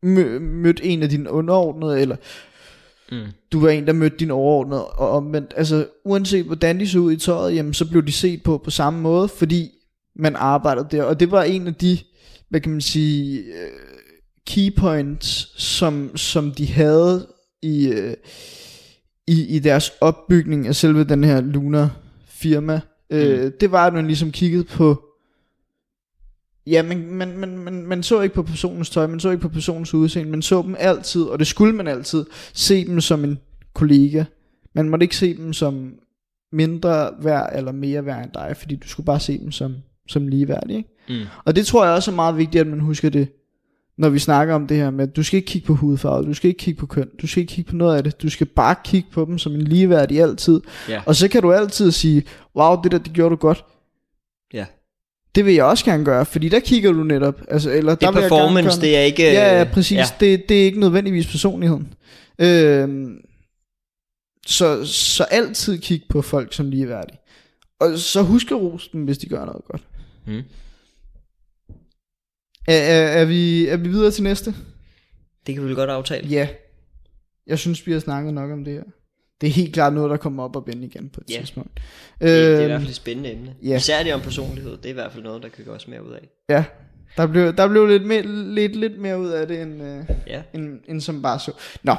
[0.07, 2.17] mø- mødte en af dine underordnede, eller
[3.13, 3.27] mm.
[3.53, 5.55] du var en, der mødte din overordnede, og omvendt.
[5.57, 8.71] Altså, uanset hvordan de så ud i tøjet, jamen, så blev de set på på
[8.71, 9.71] samme måde, fordi
[10.17, 11.03] man arbejdede der.
[11.03, 11.99] Og det var en af de,
[12.49, 13.71] hvad kan man sige, øh,
[14.47, 17.27] key points, som, som de havde
[17.63, 18.15] i, øh,
[19.27, 21.91] i, i deres opbygning af selve den her Luna
[22.27, 22.81] firma.
[23.11, 23.53] Øh, mm.
[23.61, 25.05] Det var, at man ligesom kiggede på
[26.67, 29.49] Ja, men man, man, man, man så ikke på personens tøj, man så ikke på
[29.49, 33.39] personens udseende, man så dem altid, og det skulle man altid, se dem som en
[33.75, 34.25] kollega.
[34.75, 35.95] Man måtte ikke se dem som
[36.53, 39.77] mindre værd eller mere værd end dig, fordi du skulle bare se dem som,
[40.09, 40.77] som ligeværdige.
[40.77, 40.89] Ikke?
[41.09, 41.29] Mm.
[41.45, 43.29] Og det tror jeg også er meget vigtigt, at man husker det,
[43.99, 46.35] når vi snakker om det her med, at du skal ikke kigge på hudfarve, du
[46.35, 48.47] skal ikke kigge på køn, du skal ikke kigge på noget af det, du skal
[48.47, 50.61] bare kigge på dem som en ligeværdig altid.
[50.91, 51.03] Yeah.
[51.07, 52.23] Og så kan du altid sige,
[52.57, 53.65] wow, det der, det gjorde du godt.
[54.53, 54.67] Ja.
[55.35, 57.41] Det vil jeg også gerne gøre, fordi der kigger du netop.
[57.49, 59.23] Altså, eller det er der performance, det er ikke...
[59.23, 59.99] Ja, ja præcis.
[59.99, 60.05] Ja.
[60.21, 61.95] Det, det er ikke nødvendigvis personligheden.
[62.39, 63.17] Øhm,
[64.47, 67.19] så, så altid kig på folk som ligeværdige.
[67.81, 69.83] Og så husk at rose dem, hvis de gør noget godt.
[70.27, 70.43] Mm.
[72.69, 74.55] Er, er, er, vi, er vi videre til næste?
[75.47, 76.29] Det kan vi vel godt aftale.
[76.29, 76.49] Ja.
[77.47, 78.83] Jeg synes, vi har snakket nok om det her.
[79.41, 81.39] Det er helt klart noget, der kommer op og vende igen på et ja.
[81.39, 81.71] tidspunkt.
[81.75, 81.83] Det,
[82.21, 83.55] det er i øhm, hvert fald et spændende emne.
[83.63, 83.77] Ja.
[83.77, 84.77] Især det om personlighed.
[84.77, 86.29] Det er i hvert fald noget, der kan gøres mere ud af.
[86.49, 86.65] Ja,
[87.17, 88.23] der blev, der blev lidt, mere,
[88.55, 90.43] lidt, lidt mere ud af det, end, øh, ja.
[90.55, 91.53] end, end som bare så.
[91.83, 91.95] Nå.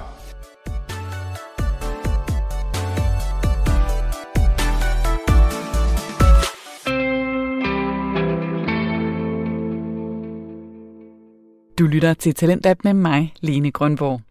[11.86, 14.22] Du lytter til Talentat med mig, Lene Grønborg.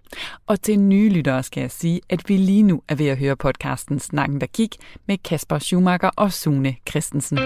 [0.47, 3.37] Og til nye lyttere skal jeg sige, at vi lige nu er ved at høre
[3.37, 4.77] podcasten Snakken der gik
[5.09, 7.39] med Kasper Schumacher og Sune Christensen.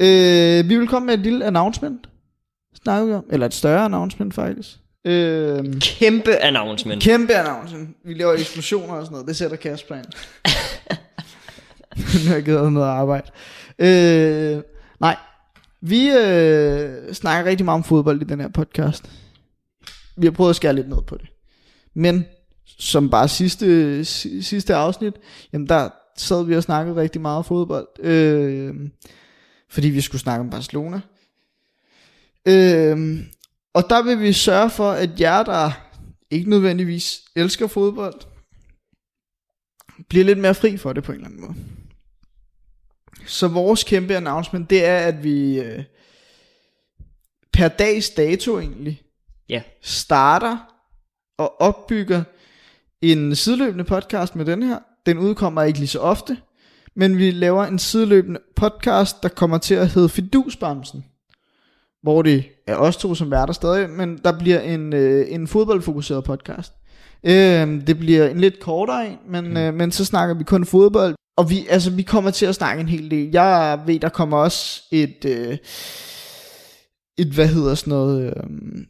[0.00, 2.08] Øh, vi vil komme med et lille announcement.
[2.82, 3.24] Snakker vi om.
[3.30, 4.68] Eller et større announcement faktisk.
[5.04, 7.02] Øh, kæmpe announcement.
[7.02, 7.96] Kæmpe announcement.
[8.04, 9.28] Vi laver eksplosioner og sådan noget.
[9.28, 10.06] Det sætter Kasper ind.
[12.24, 13.30] nu har jeg givet noget arbejde.
[13.78, 14.62] Øh,
[15.00, 15.16] nej,
[15.90, 19.10] vi øh, snakker rigtig meget om fodbold i den her podcast.
[20.16, 21.28] Vi har prøvet at skære lidt ned på det.
[21.94, 22.24] Men
[22.66, 24.04] som bare sidste,
[24.42, 25.14] sidste afsnit,
[25.52, 27.88] jamen der sad vi og snakkede rigtig meget om fodbold.
[27.98, 28.74] Øh,
[29.68, 31.00] fordi vi skulle snakke om Barcelona.
[32.48, 33.18] Øh,
[33.74, 35.70] og der vil vi sørge for, at jer, der
[36.30, 38.20] ikke nødvendigvis elsker fodbold,
[40.08, 41.54] bliver lidt mere fri for det på en eller anden måde.
[43.26, 45.84] Så vores kæmpe announcement, det er, at vi øh,
[47.52, 49.02] per dags dato egentlig
[49.48, 49.62] ja.
[49.82, 50.58] starter
[51.38, 52.22] og opbygger
[53.02, 54.78] en sideløbende podcast med den her.
[55.06, 56.36] Den udkommer ikke lige så ofte,
[56.96, 61.04] men vi laver en sideløbende podcast, der kommer til at hedde Fidusbamsen.
[62.02, 65.48] Hvor det er os to, som er der stadig, men der bliver en, øh, en
[65.48, 66.72] fodboldfokuseret podcast.
[67.24, 69.56] Øh, det bliver en lidt kortere en, men, mm.
[69.56, 71.14] øh, men så snakker vi kun fodbold.
[71.36, 73.30] Og vi, altså, vi kommer til at snakke en hel del.
[73.32, 75.24] Jeg ved, der kommer også et...
[75.24, 75.58] Øh,
[77.18, 78.42] et, hvad hedder sådan noget, øh,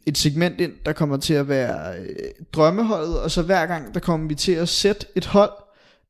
[0.07, 3.99] et segment ind, der kommer til at være øh, drømmeholdet, og så hver gang, der
[3.99, 5.51] kommer vi til at sætte et hold,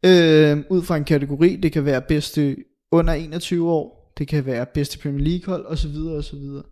[0.06, 2.56] øh, ud fra en kategori, det kan være bedste
[2.92, 6.36] under 21 år, det kan være bedste Premier League hold, og så videre, og så
[6.36, 6.64] videre.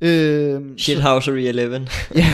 [0.00, 1.88] Øh, Shithousery 11.
[2.14, 2.26] ja,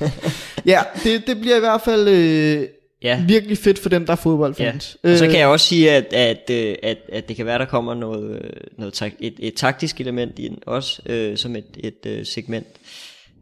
[0.72, 2.68] ja det, det bliver i hvert fald øh,
[3.02, 3.24] ja.
[3.28, 4.96] virkelig fedt for dem, der er fodboldfans.
[5.04, 5.12] Ja.
[5.12, 7.64] Og så kan jeg også sige, at, at, øh, at, at det kan være, der
[7.64, 12.66] kommer noget, noget et, et taktisk element ind også, øh, som et, et øh, segment,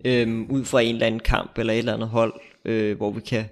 [0.04, 2.32] øh, ud fra en eller anden kamp eller et eller andet hold,
[2.64, 3.44] øh, hvor vi kan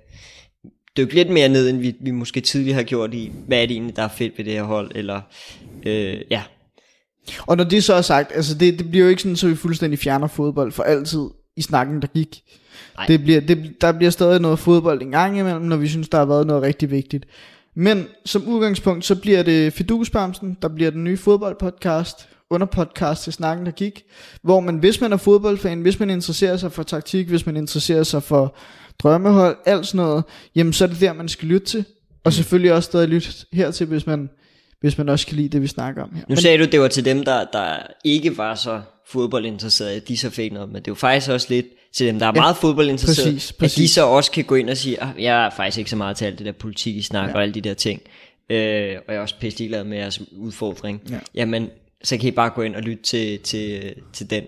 [0.96, 3.74] dykke lidt mere ned, end vi, vi måske tidligere har gjort i, hvad er det
[3.74, 5.20] egentlig, der er fedt ved det her hold, eller
[5.86, 6.42] øh, ja.
[7.46, 9.56] Og når det så er sagt, altså det, det bliver jo ikke sådan, så vi
[9.56, 12.42] fuldstændig fjerner fodbold for altid i snakken, der gik.
[13.08, 16.18] Det bliver, det, der bliver stadig noget fodbold en gang imellem, når vi synes, der
[16.18, 17.24] har været noget rigtig vigtigt.
[17.74, 23.66] Men som udgangspunkt, så bliver det Fidusbamsen, der bliver den nye fodboldpodcast, underpodcast til snakken,
[23.66, 24.04] der gik,
[24.42, 28.02] hvor man, hvis man er fodboldfan, hvis man interesserer sig for taktik, hvis man interesserer
[28.02, 28.56] sig for
[28.98, 31.84] drømmehold, alt sådan noget, jamen så er det der, man skal lytte til.
[32.24, 34.30] Og selvfølgelig også stadig lytte hertil, hvis man,
[34.80, 36.22] hvis man også kan lide det, vi snakker om her.
[36.28, 38.80] Nu sagde du, det var til dem, der, der ikke var så
[39.14, 42.26] fodboldinteresserede, de så fik noget, men det er jo faktisk også lidt til dem, der
[42.26, 43.90] er Ja, meget fodboldinteresserede, præcis, at de præcis.
[43.90, 46.24] så også kan gå ind og sige, "Ah, jeg er faktisk ikke så meget til
[46.24, 47.34] alt det der politik, I snakker Ja.
[47.36, 48.00] og alle de der ting,
[48.50, 51.00] øh, og jeg er også pisse ligeglad med jeres udfordring.
[51.10, 51.18] Ja.
[51.34, 51.70] Jamen,
[52.04, 54.44] så kan I bare gå ind og lytte til, til, til den.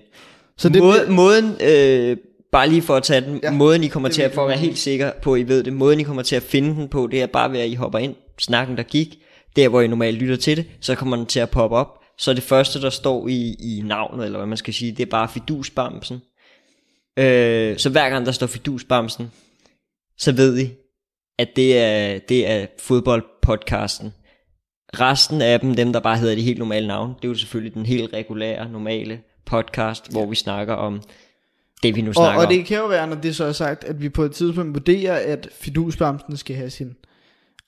[0.59, 2.17] Så det Måde, bliver- måden, øh,
[2.53, 4.59] bare lige for at tage den, Ja, måden I kommer til at, for at være
[4.59, 7.09] helt sikker på, at I ved det, måden I kommer til at finde den på,
[7.11, 9.19] det er bare ved, at I hopper ind, snakken der gik,
[9.57, 11.89] der hvor I normalt lytter til det, så kommer den til at poppe op.
[12.19, 15.11] Så det første, der står i, i navnet, eller hvad man skal sige, det er
[15.11, 16.23] bare fidusbamsen.
[17.19, 19.33] Øh, så hver gang der står fidusbamsen,
[20.19, 20.71] så ved I,
[21.39, 24.13] at det er, det er fodboldpodcasten.
[25.01, 27.75] Resten af dem, dem der bare hedder de helt normale navne, det er jo selvfølgelig
[27.75, 31.03] den helt regulære, normale podcast, hvor vi snakker om
[31.83, 32.53] det, vi nu og, snakker og om.
[32.53, 35.33] det kan jo være, når det så er sagt, at vi på et tidspunkt vurderer,
[35.33, 36.97] at Fidusbamsen skal have sin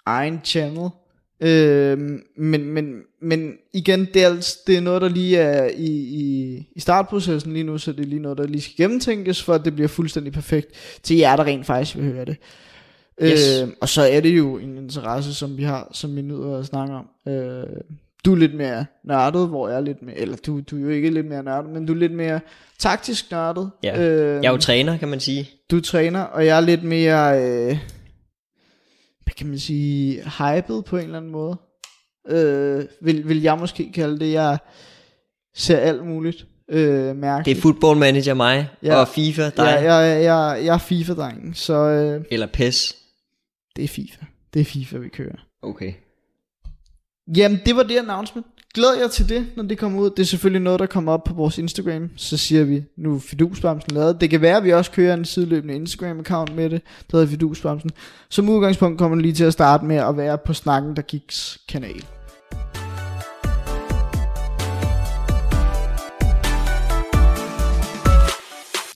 [0.07, 0.91] egen channel.
[1.41, 5.87] Øhm, men, men, men igen, det er, altså- det er noget, der lige er i,
[5.91, 9.55] i, i startprocessen lige nu, så det er lige noget, der lige skal gennemtænkes, for
[9.55, 10.69] at det bliver fuldstændig perfekt
[11.03, 12.37] til jer, der rent faktisk vil høre det.
[13.23, 13.61] Yes.
[13.63, 16.67] Øhm, og så er det jo en interesse, som vi har, som vi nyder at
[16.67, 17.07] snakke om.
[17.33, 17.65] Øh,
[18.25, 20.89] du er lidt mere nørdet, hvor jeg er lidt mere, eller du, du er jo
[20.89, 22.41] ikke lidt mere nørdet, men du er lidt mere
[22.79, 23.71] taktisk nørdet.
[23.83, 24.01] Ja.
[24.01, 25.51] Øh, Jeg er jo træner, kan man sige.
[25.71, 27.79] du er træner, og jeg er lidt mere, øh,
[29.29, 31.57] hvad kan man sige, hyped på en eller anden måde.
[32.29, 34.33] Øh, vil, vil jeg måske kalde det.
[34.33, 34.59] Jeg
[35.55, 37.45] ser alt muligt øh, mærke.
[37.45, 38.95] Det er football manager mig, Ja.
[38.97, 42.97] og FIFA dig, jeg, ja, jeg, jeg, jeg er FIFA-drengen, så øh, eller PES.
[43.77, 44.25] det er FIFA.
[44.55, 45.47] Det er FIFA, vi kører.
[45.63, 45.93] Okay.
[47.37, 48.47] Jamen, det var det announcement.
[48.75, 50.11] Glæder jeg til det, når det kommer ud.
[50.11, 52.11] Det er selvfølgelig noget, der kommer op på vores Instagram.
[52.17, 54.21] Så siger vi, nu Fidusbamsen lavet.
[54.21, 57.91] Det kan være, at vi også kører en sideløbende Instagram-account med det, der hedder Fidusbamsen.
[58.29, 61.59] Som udgangspunkt kommer det lige til at starte med at være på Snakken, der giks
[61.69, 62.05] kanal.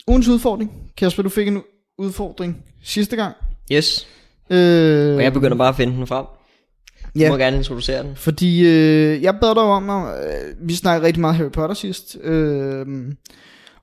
[0.06, 0.72] Ugens udfordring.
[0.96, 1.62] Kasper, du fik en
[1.98, 3.34] udfordring sidste gang.
[3.72, 4.06] Yes,
[4.50, 6.26] Øh, og jeg begynder bare at finde den frem.
[7.14, 7.30] Du Ja.
[7.30, 8.16] må gerne introducere den.
[8.16, 12.16] Fordi øh, jeg bad dig om, at, øh, vi snakkede rigtig meget Harry Potter sidst,
[12.22, 12.86] øh,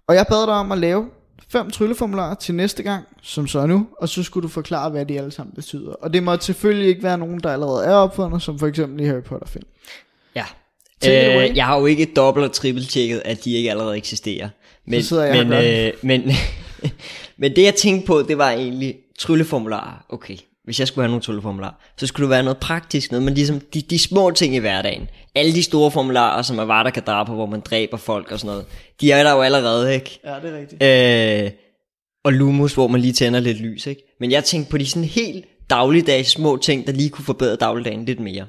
[0.07, 1.05] og jeg bad dig om at lave
[1.49, 5.05] fem trylleformularer til næste gang, som så er nu, og så skulle du forklare, hvad
[5.05, 5.91] de alle sammen betyder.
[5.91, 9.07] Og det må selvfølgelig ikke være nogen, der allerede er opfundet, som for eksempel i
[9.07, 9.65] Harry Potter film.
[10.35, 10.45] Ja.
[11.05, 14.49] Øh, jeg har jo ikke dobbelt og trippelt tjekket, at de ikke allerede eksisterer.
[14.87, 16.31] Men, sidder jeg men, øh, men,
[17.41, 20.05] men det jeg tænkte på, det var egentlig trylleformularer.
[20.09, 20.37] Okay,
[20.69, 23.60] hvis jeg skulle have nogle trylleformularer, så skulle det være noget praktisk, noget, men ligesom
[23.60, 25.10] de, de små ting i hverdagen.
[25.36, 28.39] Alle de store formularer, som er var der kan drabe, hvor man dræber folk og
[28.39, 28.65] sådan noget,
[29.01, 30.19] de er der jo allerede, ikke?
[30.23, 30.84] Ja, det er rigtigt.
[30.84, 31.51] Øh,
[32.23, 34.01] og Lumus, hvor man lige tænder lidt lys, ikke?
[34.19, 38.05] Men jeg tænkte på de sådan helt dagligdags små ting, der lige kunne forbedre dagligdagen
[38.05, 38.47] lidt mere.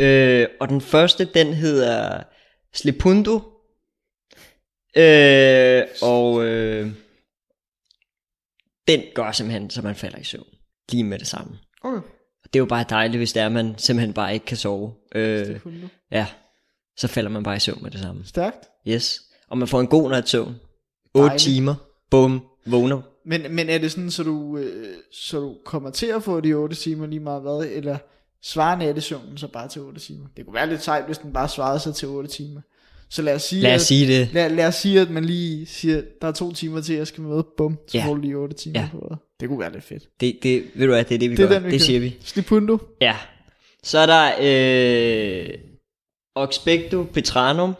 [0.00, 2.22] Øh, og den første, den hedder
[2.74, 3.40] Slipundo.
[4.96, 6.90] Øh, og øh,
[8.88, 10.53] den gør simpelthen, så man falder i søvn.
[10.90, 11.58] Lige med det samme.
[11.82, 11.96] Okay.
[12.44, 14.56] Og det er jo bare dejligt, hvis det er, at man simpelthen bare ikke kan
[14.56, 14.92] sove.
[15.14, 15.60] Øh,
[16.10, 16.26] ja,
[16.96, 18.22] så falder man bare i søvn med det samme.
[18.24, 18.68] Stærkt.
[18.88, 19.20] Yes.
[19.48, 20.54] Og man får en god nat søvn.
[21.14, 21.42] 8 Dejligt.
[21.42, 21.74] timer.
[22.10, 22.40] Bum.
[22.66, 23.00] Vågner.
[23.26, 26.52] Men, men er det sådan, så du, øh, så du kommer til at få de
[26.54, 27.98] 8 timer lige meget hvad, eller
[28.42, 30.26] svarer nattesøvnen så bare til 8 timer?
[30.36, 32.60] Det kunne være lidt sejt, hvis den bare svarede sig til 8 timer.
[33.10, 34.28] Så lad os sige, Lad os at, sige det.
[34.32, 37.22] lad, lad os sige, at man lige siger, der er to timer til, jeg skal
[37.22, 38.06] møde, bum, så Ja.
[38.06, 38.88] får du lige 8 timer Ja.
[38.92, 39.18] på det.
[39.40, 40.02] Det kunne være lidt fedt.
[40.20, 41.54] Det, det, ved du hvad, det er det, vi Det gør.
[41.54, 41.86] den, vi det kører.
[41.86, 42.16] siger vi.
[42.20, 42.78] Slipundo.
[43.00, 43.16] Ja.
[43.82, 45.54] Så er der øh,
[46.34, 47.74] Oxpecto Petranum.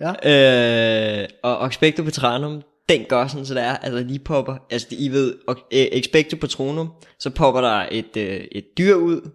[0.00, 1.22] Ja.
[1.22, 5.08] Øh, og Oxpecto Petranum, den gør sådan, så der er, altså lige popper, altså I
[5.08, 9.30] ved, og, øh, Expecto Patronum, så popper der et, øh, et dyr ud,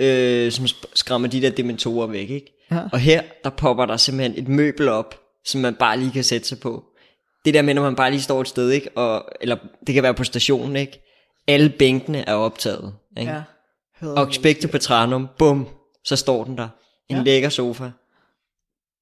[0.00, 2.66] øh, som skræmmer de der dementorer væk, ikke?
[2.70, 2.80] Ja.
[2.92, 6.48] Og her, der popper der simpelthen et møbel op, som man bare lige kan sætte
[6.48, 6.84] sig på.
[7.44, 8.90] Det der med, når man bare lige står et sted, ikke?
[8.96, 11.06] Og, eller det kan være på stationen, ikke?
[11.48, 13.32] Alle bænkene er optaget, ikke?
[13.32, 13.42] Ja.
[14.28, 15.68] Expecto Patranum, bum,
[16.04, 16.68] så står den der.
[17.08, 17.22] En Ja.
[17.22, 17.90] lækker sofa.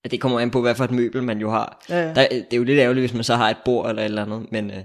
[0.05, 1.85] Ja, det kommer an på, hvad for et møbel man jo har.
[1.89, 2.15] Ja, ja.
[2.15, 4.23] Der, det er jo lidt ærgerligt, hvis man så har et bord eller et eller
[4.23, 4.77] andet, men, øh,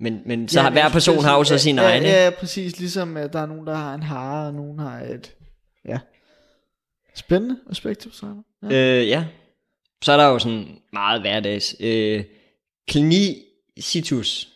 [0.00, 2.02] men, men så Ja, har hver person har jo så sin ja, egen.
[2.02, 2.78] Ja, ja, præcis.
[2.78, 5.34] Ligesom at der er nogen, der har en hare, og nogen har et...
[5.88, 5.98] Ja.
[7.14, 8.06] Spændende aspekt.
[8.62, 8.98] Ja.
[9.00, 9.24] Øh, ja.
[10.02, 11.76] Så er der jo sådan meget hverdags.
[11.80, 12.24] Øh,
[12.88, 14.48] klinicitus.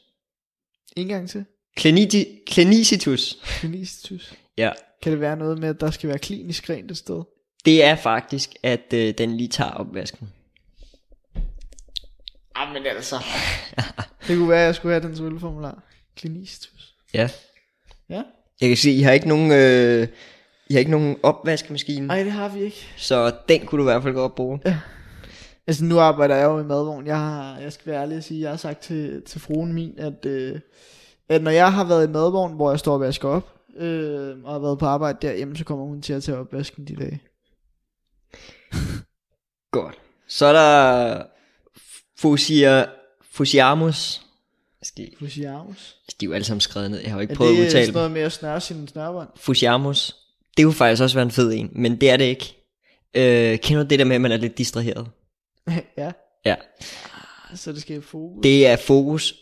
[0.96, 1.44] En gang til.
[1.76, 3.38] Kliniti, klinicitus.
[3.44, 4.34] Klinistitus.
[4.58, 4.70] Ja.
[5.02, 7.22] Kan det være noget med, at der skal være klinisk rent et sted?
[7.64, 10.28] det er faktisk, at øh, den lige tager opvasken.
[12.54, 13.16] Ah, men altså.
[14.26, 15.82] det kunne være, at jeg skulle have den trylleformular.
[16.16, 16.94] Klinistus.
[17.14, 17.28] Ja.
[18.08, 18.22] Ja.
[18.60, 20.08] Jeg kan se, I har ikke nogen, øh,
[20.68, 22.86] I har ikke nogen opvaskemaskine, Nej, det har vi ikke.
[22.96, 24.60] så den kunne du i hvert fald godt bruge.
[25.70, 27.06] Altså nu arbejder jeg jo i madvogn.
[27.06, 29.94] Jeg, har, jeg skal være ærlig at sige, jeg har sagt til, til fruen min,
[29.98, 30.60] at, øh,
[31.28, 34.52] at når jeg har været i madvogn, hvor jeg står og vasker op, øh, og
[34.52, 37.22] har været på arbejde derhjemme, så kommer hun til at tage opvasken de dage.
[39.70, 39.98] Godt.
[40.28, 41.22] Så er der
[42.18, 42.86] Fusia,
[43.32, 44.22] Fusiamus.
[44.82, 45.96] Skal, Fusiamus.
[46.20, 47.00] de er jo alle sammen skrevet ned.
[47.00, 48.88] Jeg har jo ikke Er prøvet at det udtale sådan noget med at snøre sine
[48.88, 49.28] snørbånd?
[49.36, 50.16] Fusiamus.
[50.56, 52.56] Det kunne faktisk også være en fed en, men det er det ikke.
[53.14, 55.06] Øh, kender du det der med, at man er lidt distraheret?
[55.98, 56.12] ja,
[56.46, 56.54] Ja.
[57.54, 58.42] så det skal i fokus.
[58.42, 59.34] Det er fokus.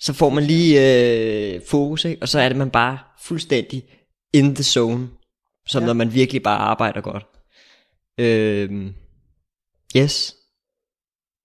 [0.00, 0.80] Så får man lige
[1.54, 2.22] øh, fokus, ikke?
[2.22, 3.84] og så er det man bare fuldstændig
[4.34, 5.08] in the zone.
[5.66, 5.86] Som Ja.
[5.86, 7.24] når man virkelig bare arbejder godt.
[8.20, 8.86] Øh,
[9.96, 10.36] yes.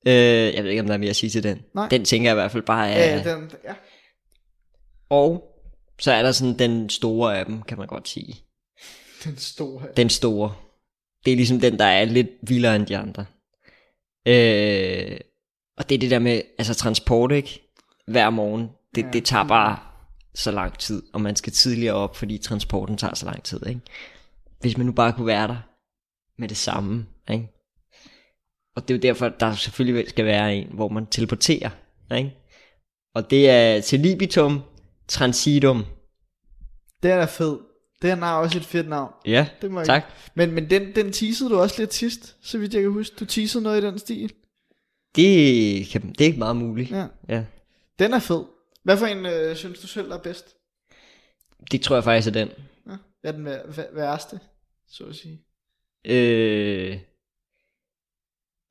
[0.07, 0.13] Øh,
[0.55, 1.61] jeg ved ikke, om der er mere at sige til den.
[1.75, 1.87] Nej.
[1.89, 3.15] Den tænker jeg i hvert fald bare er...
[3.17, 3.73] Ja, den, ja.
[5.09, 5.43] Og
[5.99, 8.35] så er der sådan den store af dem, kan man godt sige.
[9.23, 9.87] den store.
[9.97, 10.55] Den store.
[11.25, 13.25] Det er ligesom den, der er lidt vildere end de andre.
[14.27, 15.17] Øh,
[15.77, 17.71] og det er det der med, altså transport, ikke?
[18.07, 19.09] Hver morgen, det, Ja.
[19.13, 19.79] det tager bare
[20.35, 23.81] så lang tid, og man skal tidligere op, fordi transporten tager så lang tid, ikke?
[24.61, 25.57] Hvis man nu bare kunne være der
[26.37, 27.47] med det samme, ikke?
[28.75, 31.69] Og det er jo derfor, der selvfølgelig skal være en, hvor man teleporterer,
[32.17, 32.35] ikke?
[33.15, 34.61] Og det er til libitum
[35.07, 35.85] transitum.
[37.03, 37.57] Den er fed.
[38.01, 39.13] Den har også et fedt navn.
[39.25, 40.03] Ja, Det må jeg tak.
[40.35, 43.15] Men, men den, den teasede du også lidt sidst, så vidt jeg kan huske.
[43.19, 44.33] Du teasede noget i den stil.
[45.15, 46.91] Det, kan, det er meget muligt.
[46.91, 47.05] Ja.
[47.29, 47.43] ja.
[47.99, 48.43] Den er fed.
[48.83, 50.55] Hvad for en øh, synes du selv er bedst?
[51.71, 52.49] Det tror jeg faktisk er den.
[52.87, 52.95] Ja.
[53.21, 54.39] Hvad er den vær- vær- værste,
[54.91, 55.41] så at sige?
[56.05, 56.91] Øh,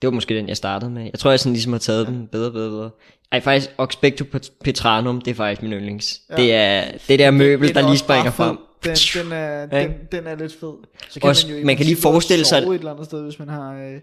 [0.02, 1.02] det var måske den, jeg startede med.
[1.04, 2.10] Jeg tror, jeg sådan ligesom har taget ja.
[2.10, 2.90] den bedre, bedre, bedre.
[3.32, 4.24] Ej, faktisk, Oxpecto
[4.64, 6.20] Petranum, det er faktisk min yndlings.
[6.30, 6.36] Ja.
[6.36, 8.58] Det er det der møbel, Den der er lige springer frem.
[8.84, 9.82] Den, den, er, Ja.
[9.82, 10.72] den, den er lidt fed.
[11.10, 13.38] Så Også- jo i man kan lige forestille sig- sove et eller andet sted, hvis
[13.38, 13.74] man har...
[13.74, 14.00] Øh,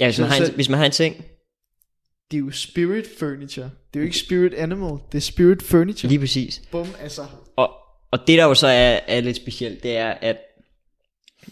[0.00, 1.24] Ja, hvis man, har en, hvis man har en ting.
[2.30, 3.64] det er jo spirit furniture.
[3.64, 6.08] Det er jo ikke spirit animal, det er spirit furniture.
[6.08, 6.62] Lige præcis.
[6.70, 7.22] Bum, altså.
[7.56, 7.70] Og,
[8.10, 10.36] og det der jo så er, er lidt specielt, det er, at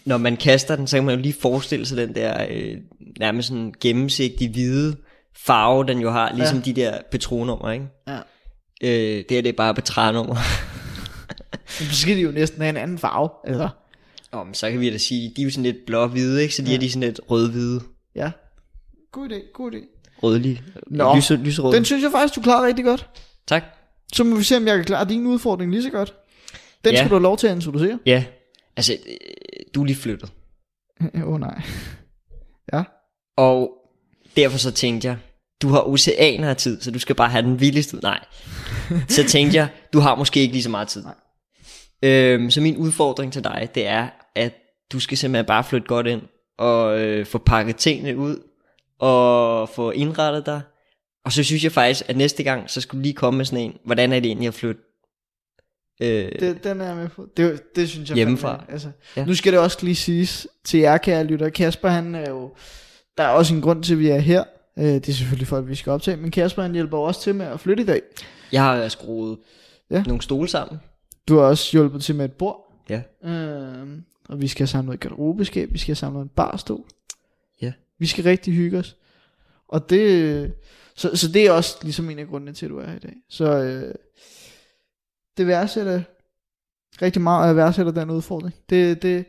[0.05, 2.77] når man kaster den, så kan man jo lige forestille sig den der øh,
[3.19, 4.95] nærmest sådan gennemsigtige hvide
[5.37, 6.63] farve, den jo har, ligesom ja.
[6.63, 7.85] de der petronummer, ikke?
[8.07, 8.17] Ja.
[8.83, 10.35] Øh, det her det er bare petranummer.
[11.79, 13.29] Men så skal de jo næsten have en anden farve.
[13.43, 13.69] Altså,
[14.31, 16.55] Om, så kan vi da sige, de er jo sådan lidt blå-hvide, ikke?
[16.55, 16.75] Så de Ja.
[16.75, 17.81] er de sådan lidt rød-hvide.
[18.15, 18.31] ja.
[19.11, 19.77] God idé, god idé.
[20.23, 20.63] Rødlig.
[20.87, 21.15] Nå.
[21.15, 21.73] Lyse, lyserød.
[21.75, 23.09] Den synes jeg faktisk, du klarer rigtig godt.
[23.47, 23.63] Tak.
[24.13, 26.13] Så må vi se, om jeg kan klare din udfordring lige så godt.
[26.85, 26.97] Den Ja.
[26.99, 27.99] skal du have lov til at introducere.
[28.05, 28.23] Ja.
[28.77, 29.17] Altså, øh,
[29.75, 30.31] du er lige flyttet.
[31.15, 31.61] Åh oh, nej.
[32.73, 32.83] Ja.
[33.37, 33.71] Og
[34.37, 35.17] derfor så tænkte jeg,
[35.63, 37.97] du har oceaner af tid, så du skal bare have den vildeste.
[38.03, 38.19] Nej.
[39.07, 41.03] Så tænkte jeg, du har måske ikke lige så meget tid.
[41.03, 41.13] Nej.
[42.03, 44.53] Øhm, så min udfordring til dig, det er, at
[44.91, 46.21] du skal simpelthen bare flytte godt ind,
[46.57, 48.37] og øh, få pakket tingene ud,
[48.99, 50.61] og få indrettet dig.
[51.25, 53.63] Og så synes jeg faktisk, at næste gang, så skulle du lige komme med sådan
[53.65, 54.81] en, hvordan er det egentlig at flytte?
[56.01, 57.25] Øh, Det, den er jeg med på.
[57.37, 58.49] Det, det synes jeg Hjemmefra.
[58.57, 58.87] fandme, Altså.
[59.15, 59.21] Ja.
[59.21, 59.25] Ja.
[59.27, 61.49] Nu skal det også lige siges til jer, kære lytter.
[61.49, 62.53] Kasper, han er jo...
[63.17, 64.43] Der er også en grund til, at vi er her.
[64.79, 66.17] Øh, det er selvfølgelig at vi skal optage.
[66.17, 68.01] Men Kasper, han hjælper også til med at flytte i dag.
[68.51, 69.37] jeg har skruet
[69.91, 70.03] Ja.
[70.07, 70.79] nogle stole sammen.
[71.27, 72.83] Du har også hjulpet til med et bord.
[72.89, 73.01] Ja.
[73.29, 73.87] Øh,
[74.29, 75.73] og vi skal have samlet et garderobeskab.
[75.73, 76.85] Vi skal have samlet en barstol.
[77.61, 77.73] Ja.
[77.99, 78.97] Vi skal rigtig hygge os.
[79.67, 80.53] Og det...
[80.95, 82.99] Så, så det er også ligesom en af grundene til, at du er her i
[82.99, 83.13] dag.
[83.29, 83.95] Så øh,
[85.37, 86.01] det værdsætter
[87.01, 88.55] rigtig meget, og jeg værdsætter den udfordring.
[88.69, 89.25] Det, det,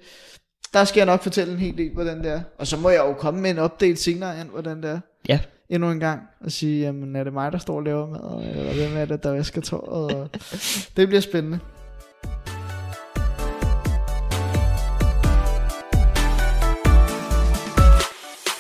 [0.75, 2.41] der skal jeg nok fortælle en hel del, hvordan det er.
[2.59, 5.01] Og så må jeg jo komme med en update senere, end hvordan det er.
[5.29, 5.41] Ja.
[5.68, 6.22] Endnu en gang.
[6.41, 9.22] Og sige, jamen er det mig, der står og laver mad, eller hvem er det,
[9.22, 9.89] der vasker tøjet?
[9.89, 10.31] Og
[10.97, 11.59] det bliver spændende.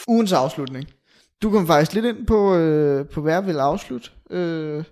[0.08, 0.88] Ugens afslutning.
[1.42, 4.84] Du kom faktisk lidt ind på, øh, på hvad jeg vil afslutte øh,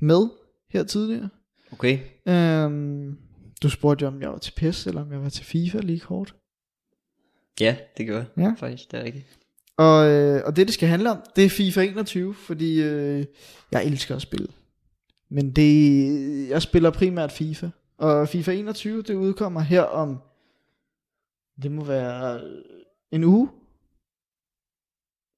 [0.00, 0.28] med
[0.72, 1.28] her tidligere.
[1.72, 1.98] Okay.
[2.28, 3.16] Øhm,
[3.62, 6.00] du spurgte jo, om jeg var til PES, eller om jeg var til FIFA lige
[6.00, 6.34] kort.
[7.60, 8.26] Ja, det gør jeg.
[8.36, 8.54] Ja.
[8.58, 9.26] Faktisk, det er rigtigt.
[9.76, 13.26] Og, øh, og det, det skal handle om, det er FIFA 21, fordi øh,
[13.72, 14.48] jeg elsker at spille.
[15.30, 17.68] Men det, jeg spiller primært FIFA.
[17.98, 20.18] Og FIFA 21, det udkommer her om,
[21.62, 22.62] det må være øh,
[23.12, 23.48] en uge.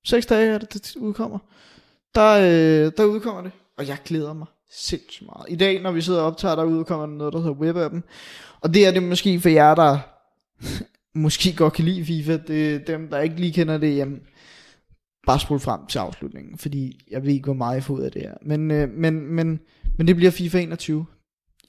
[0.05, 1.39] Seks dage er det, det udkommer.
[2.15, 5.47] Der, øh, der udkommer det, og jeg glæder mig sindssygt meget.
[5.49, 8.05] I dag, når vi sidder og optager, der udkommer der noget, der hedder webappen.
[8.61, 9.99] Og det er det måske for jer, der
[11.19, 14.21] måske godt kan lide FIFA, det, dem der ikke lige kender det, jamen,
[15.27, 18.13] bare spol frem til afslutningen, fordi jeg ved ikke, hvor meget jeg får ud af
[18.13, 18.35] det her.
[18.43, 19.61] Men, øh, men, men,
[19.99, 21.07] men det bliver FIFA 21.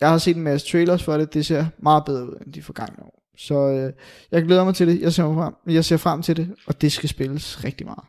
[0.02, 2.62] Jeg har set en masse trailers for det, det ser meget bedre ud end de
[2.62, 3.24] forgangne år.
[3.38, 3.93] Så øh,
[4.32, 6.91] jeg glæder mig til det, jeg ser, frem, jeg ser frem til det, og det
[6.91, 8.04] skal spilles rigtig meget.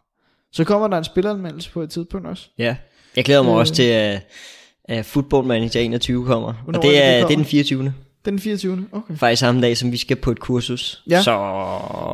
[0.52, 2.48] Så kommer der en spilleranmeldelse på et tidspunkt også.
[2.58, 2.76] Ja,
[3.16, 3.56] jeg glæder mig Øh.
[3.56, 4.26] også til, at,
[4.84, 6.52] at Football Manager 21 kommer.
[6.64, 7.94] Hvornår og det er det, er, det det er den 24.
[8.24, 8.86] Den 24.
[8.92, 9.16] Okay.
[9.16, 11.02] Faktisk samme dag, som vi skal på et kursus.
[11.10, 11.22] Ja.
[11.22, 11.30] Så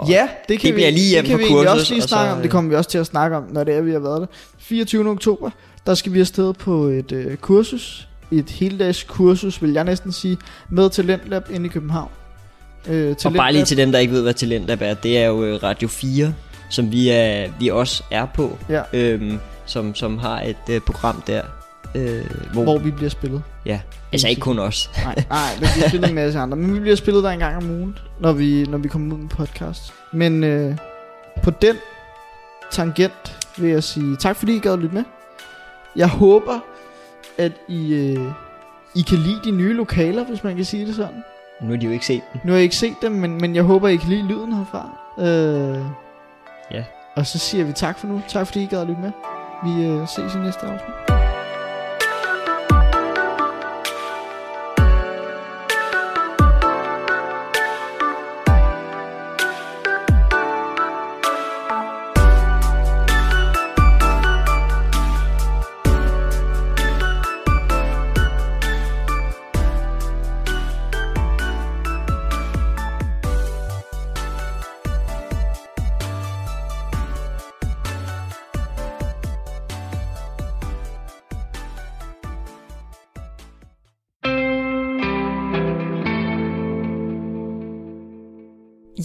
[0.08, 1.94] Ja, det kan det bliver vi, lige hjem det kan på vi egentlig kursus, også
[1.94, 2.42] lige og snakke så, om.
[2.42, 4.26] Det kommer vi også til at snakke om, når det er, vi har været der.
[4.58, 5.10] 24.
[5.10, 5.50] oktober,
[5.86, 8.08] der skal vi afsted på et øh, kursus.
[8.32, 10.38] Et heldags kursus, vil jeg næsten sige,
[10.70, 12.10] med Talentlab inde i København.
[12.88, 15.44] Øh, og bare lige til dem, der ikke ved, hvad Talentlab er, det er jo
[15.44, 16.34] øh, Radio 4,
[16.70, 21.22] som vi, er, vi også er på, Ja, øhm, som, som har et øh, program
[21.26, 21.42] der,
[21.94, 23.42] øh, hvor, hvor vi bliver spillet.
[23.66, 23.80] ja,
[24.12, 24.90] altså ikke kun os.
[25.04, 26.56] Nej, nej, men vi bliver spillet en masse andre.
[26.56, 29.20] Men vi bliver spillet der en gang om ugen, når vi, når vi kommer ud
[29.20, 29.92] med podcast.
[30.12, 30.76] Men øh,
[31.42, 31.76] på den
[32.70, 35.04] tangent vil jeg sige tak, fordi I gad at lytte med.
[35.96, 36.58] Jeg håber,
[37.38, 38.32] at I, øh,
[38.94, 41.22] I kan lide de nye lokaler, hvis man kan sige det sådan.
[41.62, 42.40] Nu har de jo ikke set den.
[42.44, 44.90] Nu har jeg ikke set dem, men, men jeg håber, I kan lide lyden herfra.
[45.18, 45.84] Øh,
[46.70, 46.84] Ja.
[47.16, 48.22] Og så siger vi tak for nu.
[48.28, 49.10] Tak fordi I gad at lytte med.
[49.64, 51.17] Vi øh, ses i næste afsnit.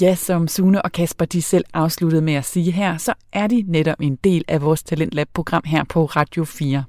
[0.02, 3.64] Ja, som Sune og Kasper de selv afsluttede med at sige her, så er de
[3.68, 6.84] netop en del af vores Talentlab-program her på Radio 4.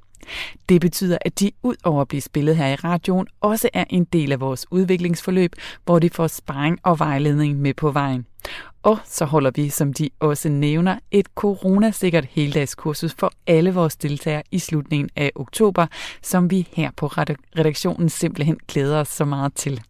[0.68, 4.04] Det betyder, at de ud over at blive spillet her i radioen, også er en
[4.04, 5.52] del af vores udviklingsforløb,
[5.84, 8.26] hvor de får sparring og vejledning med på vejen.
[8.82, 14.42] Og så holder vi, som de også nævner, et coronasikkert heldagskursus for alle vores deltagere
[14.50, 15.86] i slutningen af oktober,
[16.22, 19.80] som vi her på redaktionen simpelthen glæder os så meget til.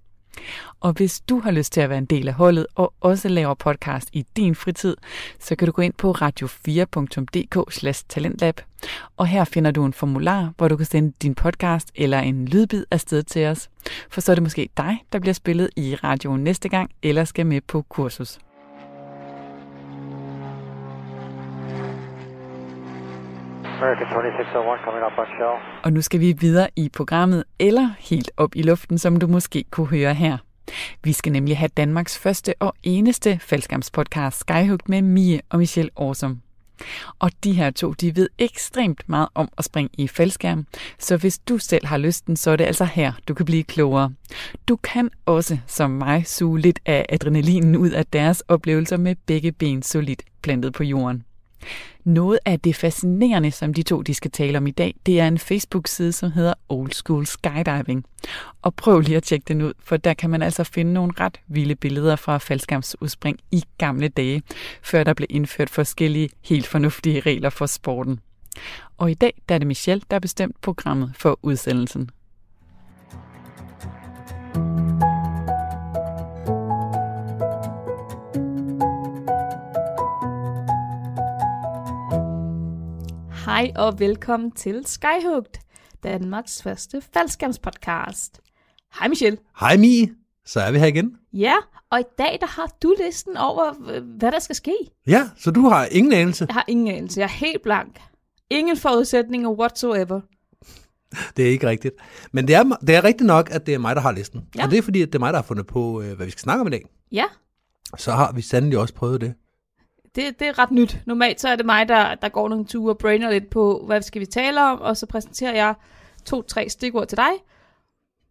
[0.80, 3.54] Og hvis du har lyst til at være en del af holdet og også laver
[3.54, 4.96] podcast i din fritid,
[5.40, 8.60] så kan du gå ind på radio4.dk talentlab.
[9.16, 12.84] Og her finder du en formular, hvor du kan sende din podcast eller en lydbid
[12.90, 13.70] afsted til os.
[14.10, 17.46] For så er det måske dig, der bliver spillet i radioen næste gang, eller skal
[17.46, 18.38] med på kursus.
[23.76, 25.56] American 2601 coming up on shell.
[25.84, 29.64] Og nu skal vi videre i programmet, eller helt op i luften, som du måske
[29.70, 30.38] kunne høre her.
[31.04, 36.40] Vi skal nemlig have Danmarks første og eneste faldskærmspodcast Skyhook med Mie og Michelle Årsum.
[37.18, 40.66] Og de her to, de ved ekstremt meget om at springe i faldskærm,
[40.98, 44.12] så hvis du selv har lysten, så er det altså her, du kan blive klogere.
[44.68, 49.52] Du kan også, som mig, suge lidt af adrenalinen ud af deres oplevelser med begge
[49.52, 51.24] ben solidt plantet på jorden.
[52.04, 55.28] Noget af det fascinerende, som de to de skal tale om i dag, det er
[55.28, 58.04] en Facebook-side, som hedder Old School Skydiving.
[58.62, 61.40] Og prøv lige at tjekke den ud, for der kan man altså finde nogle ret
[61.48, 64.42] vilde billeder fra faldskærmsudspring i gamle dage,
[64.82, 68.20] før der blev indført forskellige helt fornuftige regler for sporten.
[68.98, 72.10] Og i dag der er det Michelle, der har bestemt programmet for udsendelsen.
[83.44, 85.60] Hej og velkommen til Skyhooked,
[86.02, 88.40] Danmarks første faldskærmspodcast.
[88.98, 89.38] Hej Michelle.
[89.60, 90.10] Hej Mi,
[90.44, 91.16] så er vi her igen.
[91.32, 91.54] Ja,
[91.90, 93.72] og i dag der har du listen over,
[94.18, 94.74] hvad der skal ske.
[95.06, 96.44] Ja, så du har ingen anelse.
[96.48, 97.20] Jeg har ingen anelse.
[97.20, 98.00] Jeg er helt blank.
[98.50, 100.20] Ingen forudsætninger whatsoever.
[101.36, 101.94] Det er ikke rigtigt.
[102.32, 104.40] Men det er, det er rigtigt nok, at det er mig, der har listen.
[104.56, 104.64] Ja.
[104.64, 106.32] Og det er fordi, at det er mig, der har fundet på, øh, hvad vi
[106.32, 106.82] skal snakke om i dag.
[107.12, 107.24] Ja,
[107.98, 109.34] Så har vi sandelig også prøvet det.
[110.14, 110.98] Det, det er ret nyt.
[111.06, 114.02] Normalt så er det mig, der, der går nogle ture og brainer lidt på, hvad
[114.02, 115.74] skal vi tale om, og så præsenterer jeg
[116.24, 117.30] to-tre stikord til dig,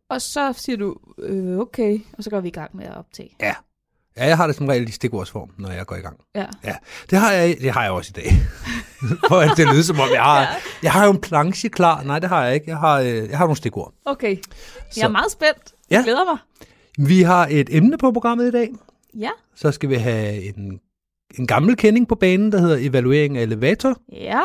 [0.09, 3.35] og så siger du, øh, okay, og så går vi i gang med at optage.
[3.41, 3.55] Ja.
[4.17, 6.19] Ja, jeg har det som regel i stikordsform, når jeg går i gang.
[6.35, 6.45] Ja.
[6.63, 6.75] Ja,
[7.09, 8.31] det har jeg, det har jeg også i dag.
[9.29, 10.47] For at det lyder som om, jeg har,
[10.83, 12.03] jeg har jo en planche klar.
[12.03, 12.69] Nej, det har jeg ikke.
[12.69, 13.93] Jeg har, øh, jeg har nogle stikord.
[14.05, 14.37] Okay, jeg
[14.91, 15.73] Så- er meget spændt.
[15.89, 16.03] Jeg Ja.
[16.03, 16.37] glæder mig.
[17.07, 18.69] Vi har et emne på programmet i dag.
[19.19, 20.79] Ja, Så skal vi have en,
[21.39, 23.97] en gammel kending på banen, der hedder evaluering af elevator.
[24.11, 24.41] ja.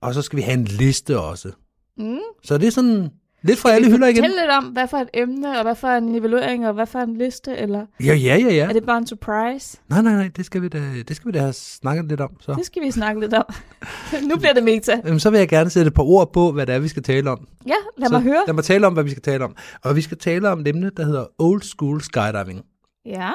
[0.00, 1.50] Og så skal vi have en liste også.
[1.98, 2.18] Mm.
[2.42, 3.10] Så det er sådan
[3.44, 4.16] Lidt fra alle hylder igen.
[4.16, 6.98] Fortæl lidt om, hvad for et emne, og hvad for en evaluering, og hvad for
[6.98, 8.68] en liste, eller Ja, ja, ja, ja.
[8.68, 9.78] er det bare en surprise?
[9.88, 12.30] Nej, nej, nej, det skal vi da, det skal vi da have snakket lidt om.
[12.40, 12.54] Så.
[12.54, 13.44] Det skal vi snakke lidt om.
[14.28, 15.00] nu bliver det meta.
[15.04, 17.02] Jamen, så vil jeg gerne sætte et par ord på, hvad det er, vi skal
[17.02, 17.48] tale om.
[17.66, 18.42] Ja, lad så mig høre.
[18.46, 19.56] Lad mig tale om, hvad vi skal tale om.
[19.84, 22.62] Og vi skal tale om et emne, der hedder Old School Skydiving.
[23.06, 23.30] Ja,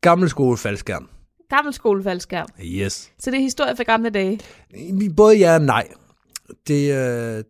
[0.00, 1.08] Gammel skole faldskærm.
[1.50, 2.46] Gammel skolefaldskærm.
[2.64, 3.10] Yes.
[3.18, 4.40] Så det er historie fra gamle dage.
[5.16, 5.88] Både ja og nej.
[6.68, 7.44] Det, øh,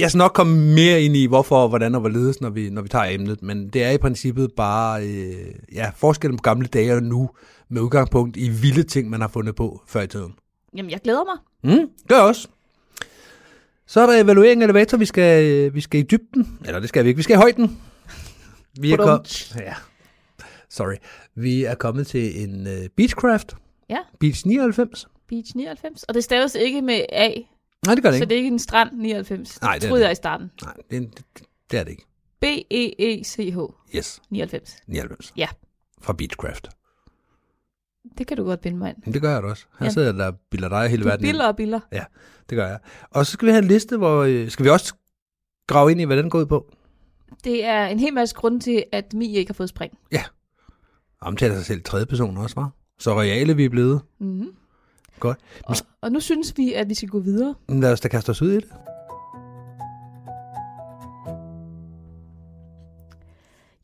[0.00, 2.88] jeg skal nok komme mere ind i, hvorfor, hvordan og hvorledes, når vi, når vi
[2.88, 7.02] tager emnet, men det er i princippet bare øh, ja, forskellen på gamle dage og
[7.02, 7.30] nu,
[7.68, 10.32] med udgangspunkt i vilde ting, man har fundet på før i tiden.
[10.76, 11.76] Jamen, jeg glæder mig.
[11.78, 12.48] Mm, gør også.
[13.86, 16.58] Så er der evaluering af elevator, vi skal, øh, vi skal i dybden.
[16.64, 17.78] Eller det skal vi ikke, vi skal i højden.
[18.80, 19.24] Vi er, kom-
[19.58, 19.74] ja.
[20.70, 20.94] Sorry.
[21.34, 23.56] Vi er kommet til en uh, Beechcraft.
[23.88, 23.98] Ja.
[24.20, 25.06] Beach 99.
[25.28, 26.02] Beach 99.
[26.04, 27.28] Og det staves ikke med A,
[27.86, 28.28] Nej, det gør det så ikke.
[28.28, 29.62] det er ikke en strand 99.
[29.62, 30.04] Nej, det troede det.
[30.04, 30.50] jeg i starten.
[30.62, 31.24] Nej, det, er- det,
[31.70, 32.04] det er det ikke.
[32.40, 33.58] B-E-E-C-H
[33.96, 34.76] Yes, 99.
[34.86, 35.32] 99.
[35.36, 35.48] Ja.
[36.02, 36.68] Fra Beechcraft.
[38.18, 39.12] Det kan du godt binde mig ind.
[39.14, 39.64] Det gør jeg da også.
[39.78, 39.90] Her Ja.
[39.92, 41.80] sidder der og bilder dig hele Du verden biller og biller.
[42.50, 42.78] Det gør jeg.
[43.10, 44.22] Og så skal vi have en liste, hvor...
[44.22, 44.94] øh, Skal vi også
[45.66, 46.72] grave ind i, hvad den går ud på?
[47.44, 49.98] Det er en hel masse grund til, at Mi ikke har fået spring.
[51.22, 52.70] Omtaler sig selv tredje person også, var.
[52.98, 54.00] Så reale vi er blevet.
[54.20, 54.48] Mm-hmm.
[55.20, 55.38] Godt.
[55.64, 57.54] Og, og nu synes vi, at vi skal gå videre.
[57.68, 58.64] Lad os da kaste os ud i det.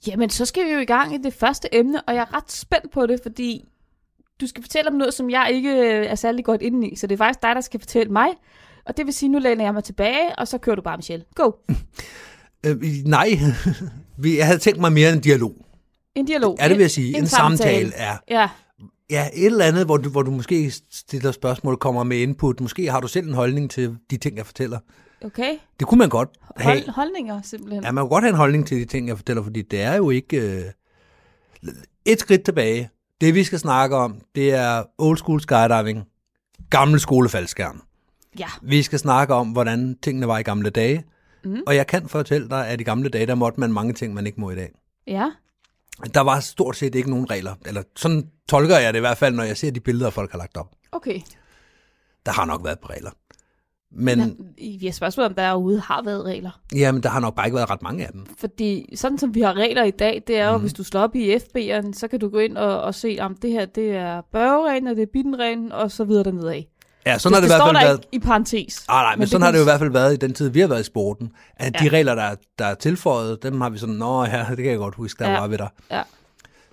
[0.06, 2.52] Jamen, så skal vi jo i gang i det første emne, og jeg er ret
[2.52, 3.68] spændt på det, fordi
[4.40, 6.96] du skal fortælle om noget, som jeg ikke øh, er særlig godt inde i.
[6.96, 8.28] Så det er faktisk dig, der skal fortælle mig.
[8.86, 11.24] Og det vil sige, nu læner jeg mig tilbage, og så kører du bare, Michelle.
[11.34, 11.50] Go!
[12.66, 13.28] Øh, nej,
[14.18, 15.65] Vi- jeg havde tænkt mig mere en dialog.
[16.16, 16.56] En dialog.
[16.60, 17.08] Ja, det vil jeg sige.
[17.16, 17.92] En, en samtale.
[17.96, 18.16] Ja.
[18.28, 18.48] Ja,
[19.10, 22.60] ja, et eller andet, hvor du, hvor du måske stiller spørgsmål, kommer med input.
[22.60, 24.78] Måske har du selv en holdning til de ting, jeg fortæller.
[25.24, 25.54] okay.
[25.78, 26.72] Det kunne man godt have.
[26.74, 27.84] Hold, holdninger, simpelthen.
[27.84, 29.94] Ja, man kan godt have en holdning til de ting, jeg fortæller, fordi det er
[29.94, 30.36] jo ikke...
[30.40, 30.64] Øh...
[32.04, 32.90] Et skridt tilbage.
[33.20, 36.04] Det, vi skal snakke om, det er old school skydiving.
[36.70, 37.82] Gammel skolefaldskærm.
[38.38, 38.46] Ja.
[38.62, 41.04] Vi skal snakke om, hvordan tingene var i gamle dage.
[41.44, 41.62] Mhm.
[41.66, 44.26] Og jeg kan fortælle dig, at i gamle dage, der måtte man mange ting, man
[44.26, 44.70] ikke må i dag.
[45.06, 45.30] Ja.
[46.14, 47.54] Der var stort set ikke nogen regler.
[47.66, 50.38] Eller sådan tolker jeg det i hvert fald, når jeg ser de billeder, folk har
[50.38, 50.70] lagt op.
[50.92, 51.20] Okay.
[52.26, 53.10] Der har nok været regler.
[53.90, 54.36] Men.
[54.58, 56.60] Vi har spørgsmål, om der overhovedet har været regler.
[56.74, 58.26] jamen, der har nok bare ikke været ret mange af dem.
[58.38, 60.60] Fordi sådan som vi har regler i dag, det er jo, mm.
[60.60, 63.36] hvis du slår op i FB'eren, så kan du gå ind og, og se, om
[63.36, 66.68] det her det er børgereglen, og det er bittenreglen, og så videre dernede af.
[67.06, 68.04] Ja, sådan har det, det i hvert fald været.
[68.12, 68.84] ikke i parentes.
[68.88, 70.34] Ah, nej, men, men det sådan har det jo i hvert fald været i den
[70.34, 71.32] tid, vi har været i sporten.
[71.56, 71.84] At ja.
[71.84, 74.66] de regler, der, er- der er tilføjet, dem har vi sådan, nå ja, det kan
[74.66, 75.40] jeg godt huske, der ja.
[75.40, 75.68] Var ved dig.
[75.90, 76.02] Ja.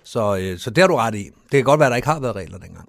[0.04, 1.24] Så, øh, så det har du ret i.
[1.24, 2.88] Det kan godt være, at der ikke har været regler dengang.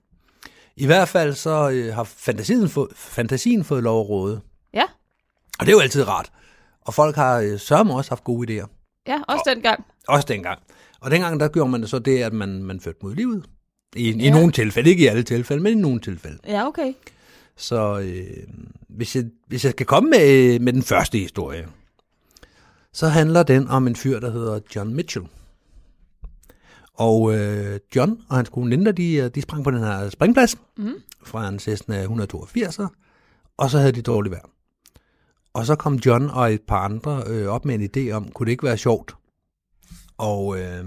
[0.76, 4.41] I hvert fald så øh, har fantasien, få, fantasien fået lov at råde.
[4.74, 4.84] Ja.
[5.60, 6.32] Og det er jo altid rart.
[6.82, 8.68] Og folk har øh, sørme også haft gode idéer.
[9.08, 9.86] Ja, også dengang.
[10.08, 10.60] Også dengang.
[11.02, 13.46] Og dengang, der gjorde man det så det, at man, man førte mod livet.
[13.96, 14.26] I, ja.
[14.28, 16.38] I nogle tilfælde, ikke i alle tilfælde, men i nogle tilfælde.
[16.48, 16.93] Ja, okay.
[17.58, 18.47] Så øh,
[18.89, 21.68] hvis, jeg, hvis jeg skal komme med, med den første historie,
[22.93, 25.26] så handler den om en fyr, der hedder John Mitchell.
[26.93, 30.56] Og øh, John og hans kone Linda, de, øh, de sprang på den her springplads
[30.78, 30.93] Mm.
[31.24, 32.80] fra en Cessna 182,
[33.58, 34.49] og så havde de dårligt vejr.
[35.53, 38.45] Og så kom John og et par andre øh, op med en idé om, kunne
[38.45, 39.16] det ikke være sjovt
[40.18, 40.86] og, øh,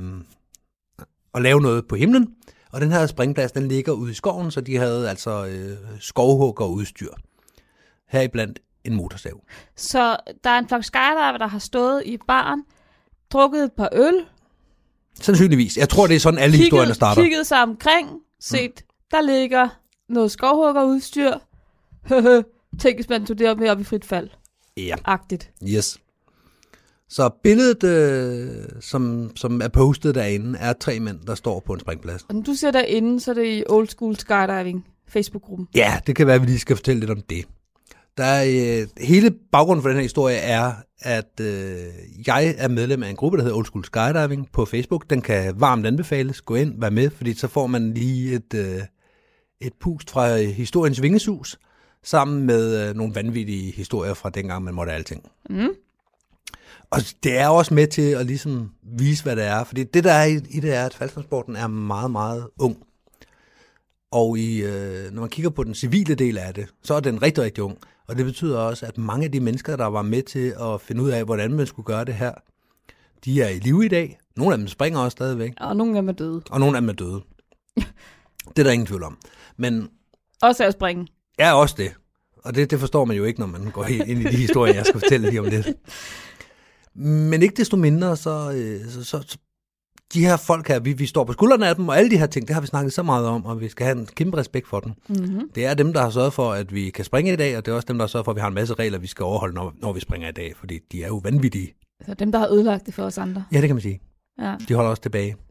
[1.34, 2.34] at lave noget på himlen?
[2.72, 6.66] Og den her springplads, den ligger ude i skoven, så de havde altså øh, skovhugger
[6.66, 7.12] udstyr.
[8.08, 9.40] Heriblandt en motorsav.
[9.76, 12.64] Så der er en flok skydiver, der har stået i baren,
[13.30, 14.24] drukket et par øl,
[15.20, 15.76] Sandsynligvis.
[15.76, 17.22] Jeg tror, det er sådan, alle historierne kigget, starter.
[17.22, 18.10] kigget sig omkring,
[18.40, 18.94] set, mm.
[19.10, 19.68] der ligger
[20.08, 21.32] noget skovhuggerudstyr.
[22.80, 24.30] Tænk, hvis man tog det op med op i frit fald.
[24.76, 25.50] Ja, Agtigt.
[25.68, 25.98] yes.
[27.08, 31.80] Så billedet, øh, som, som er postet derinde, er tre mænd, der står på en
[31.80, 32.22] springplads.
[32.28, 35.68] Og når du ser derinde, så er det i Old School Skydiving Facebook-gruppen.
[35.74, 37.44] Ja, det kan være, at vi lige skal fortælle lidt om det.
[38.16, 41.86] Der er, øh, hele baggrunden for den her historie er, at øh,
[42.26, 45.10] jeg er medlem af en gruppe, der hedder Old School Skydiving på Facebook.
[45.10, 46.40] Den kan varmt anbefales.
[46.40, 48.80] Gå ind, vær med, fordi så får man lige et, øh,
[49.60, 51.58] et pust fra historiens vingesus,
[52.04, 55.22] sammen med øh, nogle vanvittige historier fra dengang, man måtte alting.
[55.50, 55.68] Mm.
[56.90, 59.64] Og det er også med til at ligesom vise, hvad det er.
[59.64, 62.76] Fordi det, der er i, i det, er, at faldtransporten er meget, meget ung.
[64.10, 67.22] Og i, øh, når man kigger på den civile del af det, så er den
[67.22, 67.78] rigtig, rigtig ung.
[68.08, 71.02] Og det betyder også, at mange af de mennesker, der var med til at finde
[71.02, 72.32] ud af, hvordan man skulle gøre det her,
[73.24, 74.18] de er i live i dag.
[74.36, 76.42] Nogle af dem springer også stadigvæk, Og nogle af dem er døde.
[76.50, 77.20] og nogle af dem er døde.
[78.56, 79.18] Det er der ingen tvivl om.
[79.56, 79.88] Men
[80.42, 81.06] Også at springe.
[81.38, 81.92] er også det.
[82.44, 84.86] Og det, det forstår man jo ikke, når man går ind i de historier, jeg
[84.86, 85.66] skal fortælle lige om lidt.
[86.94, 89.38] Men ikke desto mindre, så, øh, så, så, så
[90.14, 92.26] de her folk her, vi, vi står på skuldrene af dem, og alle de her
[92.26, 94.68] ting, det har vi snakket så meget om, og vi skal have en kæmpe respekt
[94.68, 94.92] for dem.
[95.08, 95.50] Mm-hmm.
[95.54, 97.72] Det er dem, der har sørget for, at vi kan springe i dag, og det
[97.72, 99.22] er også dem, der har sørget for, at vi har en masse regler, vi skal
[99.22, 101.74] overholde, når, når vi springer i dag, fordi de er jo vanvittige.
[102.06, 103.44] Så dem, der har ødelagt det for os andre.
[103.52, 104.00] Ja, det kan man sige.
[104.38, 104.56] Ja.
[104.68, 105.36] De holder os tilbage.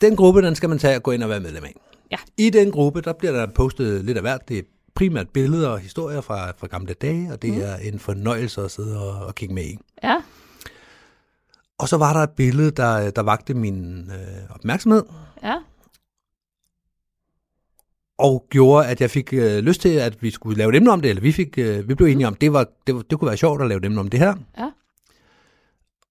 [0.00, 1.74] den gruppe, den skal man tage og gå ind og være medlem af.
[2.10, 2.16] Ja.
[2.36, 4.48] I den gruppe, der bliver der postet lidt af hvert.
[4.48, 4.66] Det
[4.98, 7.60] primært billeder og historier fra, fra gamle dage, og det mm.
[7.60, 9.78] er en fornøjelse at sidde og, og kigge med i.
[10.04, 10.16] Ja.
[11.78, 15.02] Og så var der et billede, der, der vagte min øh, opmærksomhed,
[15.42, 15.54] Ja.
[18.18, 21.00] og gjorde, at jeg fik øh, lyst til, at vi skulle lave et emne om
[21.00, 23.28] det, eller vi, fik, øh, vi blev enige om, det, var, det, var, det kunne
[23.28, 24.34] være sjovt at lave et emne om det her.
[24.58, 24.70] Ja.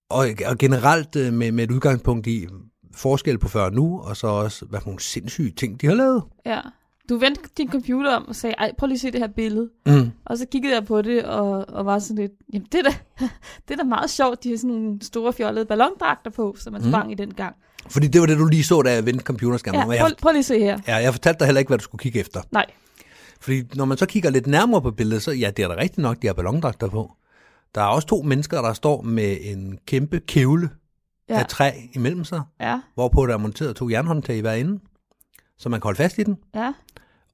[0.10, 2.48] Og, og generelt øh, med, med et udgangspunkt i
[2.96, 5.94] forskel på før og nu, og så også, hvad for nogle sindssyge ting, de har
[5.96, 6.24] lavet.
[6.46, 6.62] Ja.
[7.10, 9.70] Du vendte din computer om og sagde, ej, prøv lige at se det her billede.
[9.86, 10.12] Mm.
[10.26, 12.96] Og så kiggede jeg på det, og, og var sådan lidt, jamen det er, da,
[13.68, 16.82] det er da meget sjovt, de har sådan nogle store fjollede ballondragter på, som man
[16.82, 16.88] Mm.
[16.92, 17.56] sprang i den gang.
[17.90, 19.82] Fordi det var det, du lige så, da jeg vendte computerskærmen.
[19.82, 20.80] Ja, Og jeg, prøv, prøv lige at se her.
[20.88, 22.42] ja, jeg fortalte dig heller ikke, hvad du skulle kigge efter.
[22.52, 22.66] Nej.
[23.40, 25.98] Fordi når man så kigger lidt nærmere på billedet, så ja, det er da rigtigt
[25.98, 27.12] nok, de har ballondragter på.
[27.76, 30.70] Der er også to mennesker, der står med en kæmpe kævle.
[31.30, 31.40] Ja.
[31.40, 34.80] af træ imellem sig, Ja, hvorpå der er monteret to jernhåndtag i hver ende,
[35.58, 36.38] så man kan holde fast i den.
[36.56, 36.74] ja,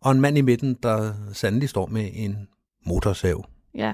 [0.01, 2.47] Og en mand i midten, der sandelig står med en
[2.86, 3.45] motorsav.
[3.76, 3.93] ja.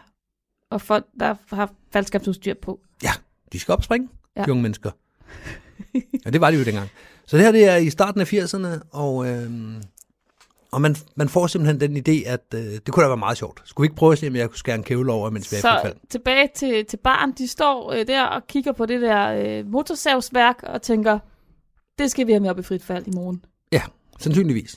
[0.71, 2.79] Og folk, der har faldskabsudstyr på.
[3.03, 3.11] Ja,
[3.51, 4.43] de skal op og springe, ja.
[4.43, 4.91] De unge mennesker.
[6.25, 6.89] ja, det var de jo dengang.
[7.25, 9.83] Så det her det er i starten af 80'erne, og, øhm,
[10.71, 13.61] og man, man får simpelthen den idé, at øh, det kunne da være meget sjovt.
[13.65, 15.55] Skulle vi ikke prøve at se, om jeg kunne skære en kævle over, mens vi
[15.55, 15.95] er i Så fald?
[16.09, 19.27] tilbage til, til barn, de står øh, der og kigger på det der
[19.59, 21.19] øh, motorsavsværk og tænker,
[21.99, 23.45] det skal vi have med op i frit fald i morgen.
[23.71, 23.81] Ja,
[24.19, 24.75] sandsynligvis.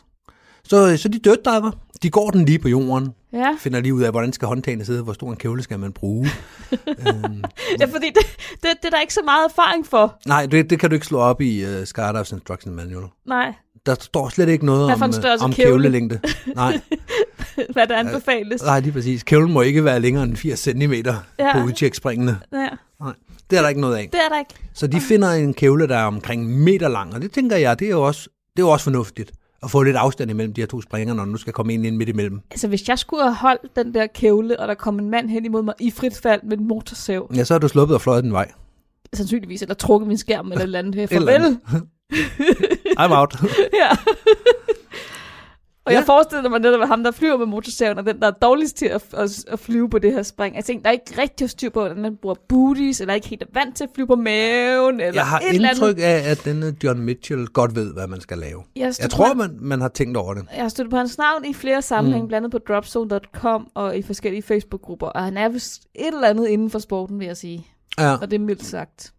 [0.65, 1.71] Så, så de dirt diver,
[2.03, 5.03] de går den lige på jorden, Ja, finder lige ud af, hvordan skal håndtagene sidde,
[5.03, 6.29] hvor stor en kævle skal man bruge.
[7.07, 7.43] øhm,
[7.81, 10.19] ja fordi det, det, det er der ikke så meget erfaring for.
[10.27, 13.05] nej, det, det kan du ikke slå op i uh, Skydives Instruction Manual.
[13.27, 13.55] Nej,
[13.87, 15.03] Der står slet ikke noget om, øh,
[15.41, 15.53] om kævle?
[15.53, 16.21] kævlelængde.
[16.57, 16.81] Nej,
[17.73, 18.63] hvad der anbefales.
[18.63, 19.23] nej, lige præcis.
[19.23, 21.13] Kævlen må ikke være længere end 80 cm Ja.
[21.53, 22.39] på udtjekspringene.
[22.53, 22.69] Ja,
[23.51, 24.09] Det er der ikke noget af.
[24.13, 24.55] det er der ikke.
[24.75, 27.87] Så de finder en kævle, der er omkring meter lang, og det tænker jeg, det
[27.87, 29.33] er jo også, det er jo også fornuftigt
[29.63, 31.87] at få lidt afstand imellem de her to springer, når du nu skal komme ind,
[31.87, 32.41] ind midt imellem.
[32.51, 35.45] Altså, hvis jeg skulle have holdt den der kævle, og der kom en mand hen
[35.45, 38.25] imod mig i frit fald med en motorsav, Ja, så er du sluppet og fløjet
[38.25, 38.53] den vej.
[39.15, 40.95] sandsynligvis, eller trukket min skærm eller et eller andet.
[41.03, 41.29] Eller Farvel.
[41.35, 41.61] andet.
[43.01, 43.35] I'm out.
[43.83, 43.89] ja.
[45.85, 45.99] Og Ja.
[45.99, 48.77] jeg forestiller mig netop, at ham, der flyver med motorsaven, er den, der er dårligst
[48.77, 50.57] til at, at, at flyve på det her spring.
[50.57, 53.43] Jeg tænker, der er ikke rigtig styr på, hvordan man bruger booties, eller ikke helt
[53.43, 56.03] er vant til at flyve på maven, eller Jeg har et eller indtryk andet.
[56.03, 58.63] af, at denne John Mitchell godt ved, hvad man skal lave.
[58.77, 60.45] Jeg, Jeg på tror, han- man, man har tænkt over det.
[60.55, 62.29] Jeg har støttet på hans navn i flere sammenhænge, Mm.
[62.29, 66.47] blandt andet på dropzone.com og i forskellige Facebook-grupper, og han er vist et eller andet
[66.49, 67.67] inden for sporten, vil jeg sige.
[67.99, 69.13] Ja, Og det er mildt sagt.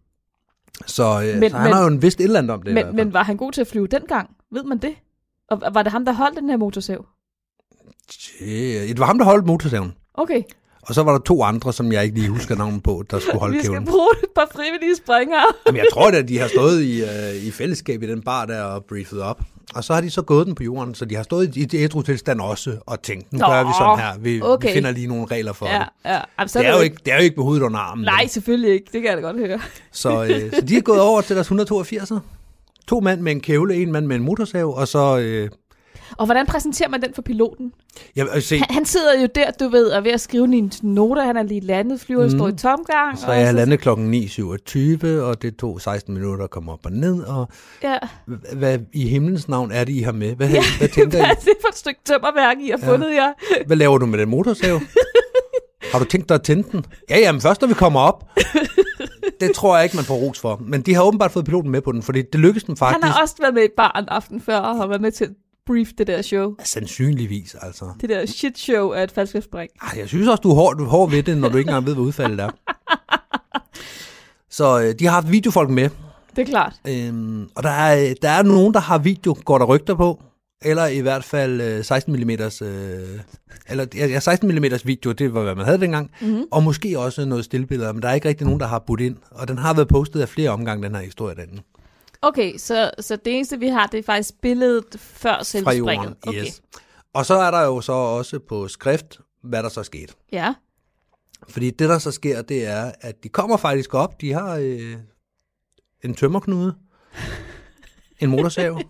[0.86, 2.74] så, øh, Men- så han men- har jo en vist et eller andet om det.
[2.74, 4.30] Men, men var han god til at flyve dengang?
[4.52, 4.94] Ved man det?
[5.50, 7.06] Og var det ham, der holdt den her motorsav?
[8.10, 8.88] Shit.
[8.88, 9.92] Det var ham, der holdt motorsaven.
[10.14, 10.42] Okay,
[10.82, 13.38] Og så var der to andre, som jeg ikke lige husker navnet på, der skulle
[13.40, 13.86] holde vi skal kævlen.
[13.88, 15.44] bruge et par frivillige springere.
[15.66, 18.44] Jamen, jeg tror da, at de har stået i, øh, i fællesskab i den bar
[18.46, 19.40] der og briefet op.
[19.74, 22.02] Og så har de så gået den på jorden, så de har stået i ædru
[22.02, 24.18] tilstand også og tænkt, nu Nå, gør vi sådan her.
[24.18, 24.68] Vi, okay.
[24.68, 25.86] vi finder lige nogle regler for Ja, det.
[26.04, 26.10] ja.
[26.38, 28.04] Jamen, Det er, jo ikke, det er jo ikke med hovedet under armen.
[28.04, 28.84] Nej, selvfølgelig ikke.
[28.92, 29.60] Det kan jeg da godt høre.
[29.92, 32.18] Så, øh, så de er gået over til deres 182'er.
[32.88, 35.18] To mand med en kævle, en mand med en motorsav, og så...
[35.18, 35.48] Øh,
[36.16, 37.72] Og hvordan præsenterer man den for piloten?
[38.16, 40.44] jeg vil se, Han, han sidder jo der, du ved, og er ved at skrive
[40.44, 41.24] en noter.
[41.24, 42.30] Han er lige landet, flyver, mm.
[42.30, 43.18] står i tomgang.
[43.18, 46.80] så og er jeg landet klokken 9.27, og det tog 16 minutter at komme op
[46.84, 47.22] og ned.
[47.22, 47.48] Og
[47.82, 47.98] Ja.
[48.56, 50.34] hvad i himlens navn er det, I har med?
[50.36, 51.30] Hvad, hvad tænker Hvad I?
[51.30, 52.92] er det for et stykke tømmerværk, I har Ja.
[52.92, 53.32] fundet jer?
[53.66, 54.80] Hvad laver du med den motorsav?
[55.92, 56.84] Har du tænkt dig at tænde den?
[57.10, 58.24] Ja, jamen først når vi kommer op.
[59.40, 60.62] Det tror jeg ikke, man får ros for.
[60.66, 63.06] Men de har åbenbart fået piloten med på den, fordi det lykkedes dem Han faktisk.
[63.14, 65.24] har også været med i et bar en aften før, og har været med til
[65.24, 65.30] at
[65.66, 66.54] brief det der show.
[66.64, 67.84] Sandsynligvis, altså.
[68.00, 69.70] Det der shit show af et faldskabsspring.
[69.82, 71.68] Ej, jeg synes også, du er hård, du er hård ved det, når du ikke
[71.68, 72.50] engang ved, hvad udfaldet er.
[74.50, 75.90] Så øh, de har haft videofolk med,
[76.36, 76.72] Det er klart.
[76.88, 80.20] øhm, og der er, der er nogen, der har video, går der rygter på,
[80.64, 82.38] eller i hvert fald øh, 16 mm, øh,
[83.68, 86.44] eller ja, ja, 16 mm video, det var, hvad man havde dengang, Mm-hmm.
[86.50, 89.16] og måske også noget stillbilleder, men der er ikke rigtig nogen, der har budt ind,
[89.30, 91.62] og den har været postet af flere omgange, den her historie derinde.
[92.22, 95.96] Okay, så, så det eneste, vi har, det er faktisk billedet før selve Fra springet.
[96.04, 96.40] jorden, Okay.
[96.46, 96.62] yes.
[97.14, 100.12] Og så er der jo så også på skrift, hvad der så skete.
[100.32, 100.54] Ja.
[101.48, 104.20] Fordi det, der så sker, det er, at de kommer faktisk op.
[104.20, 104.94] De har øh,
[106.04, 106.74] en tømmerknude,
[108.20, 108.80] en motorsav,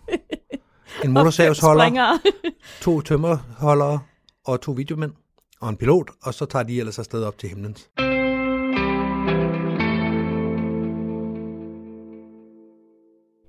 [1.05, 2.18] en motorsavsholder,
[2.82, 4.01] to tømmerholdere
[4.45, 5.12] og to videomænd
[5.61, 7.88] og en pilot, og så tager de ellers afsted op til himlens.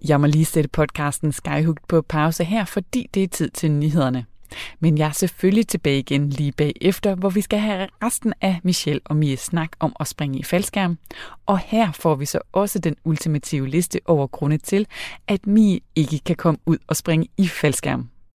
[0.07, 4.25] Jeg må lige sætte podcasten Skyhooked på pause her, fordi det er tid til nyhederne.
[4.79, 9.01] Men jeg er selvfølgelig tilbage igen lige bagefter, hvor vi skal have resten af Michelle
[9.05, 10.97] og Mies snak om at springe i faldskærm.
[11.45, 14.87] Og her får vi så også den ultimative liste over grunde til,
[15.27, 18.09] at Mie ikke kan komme ud og springe i faldskærm.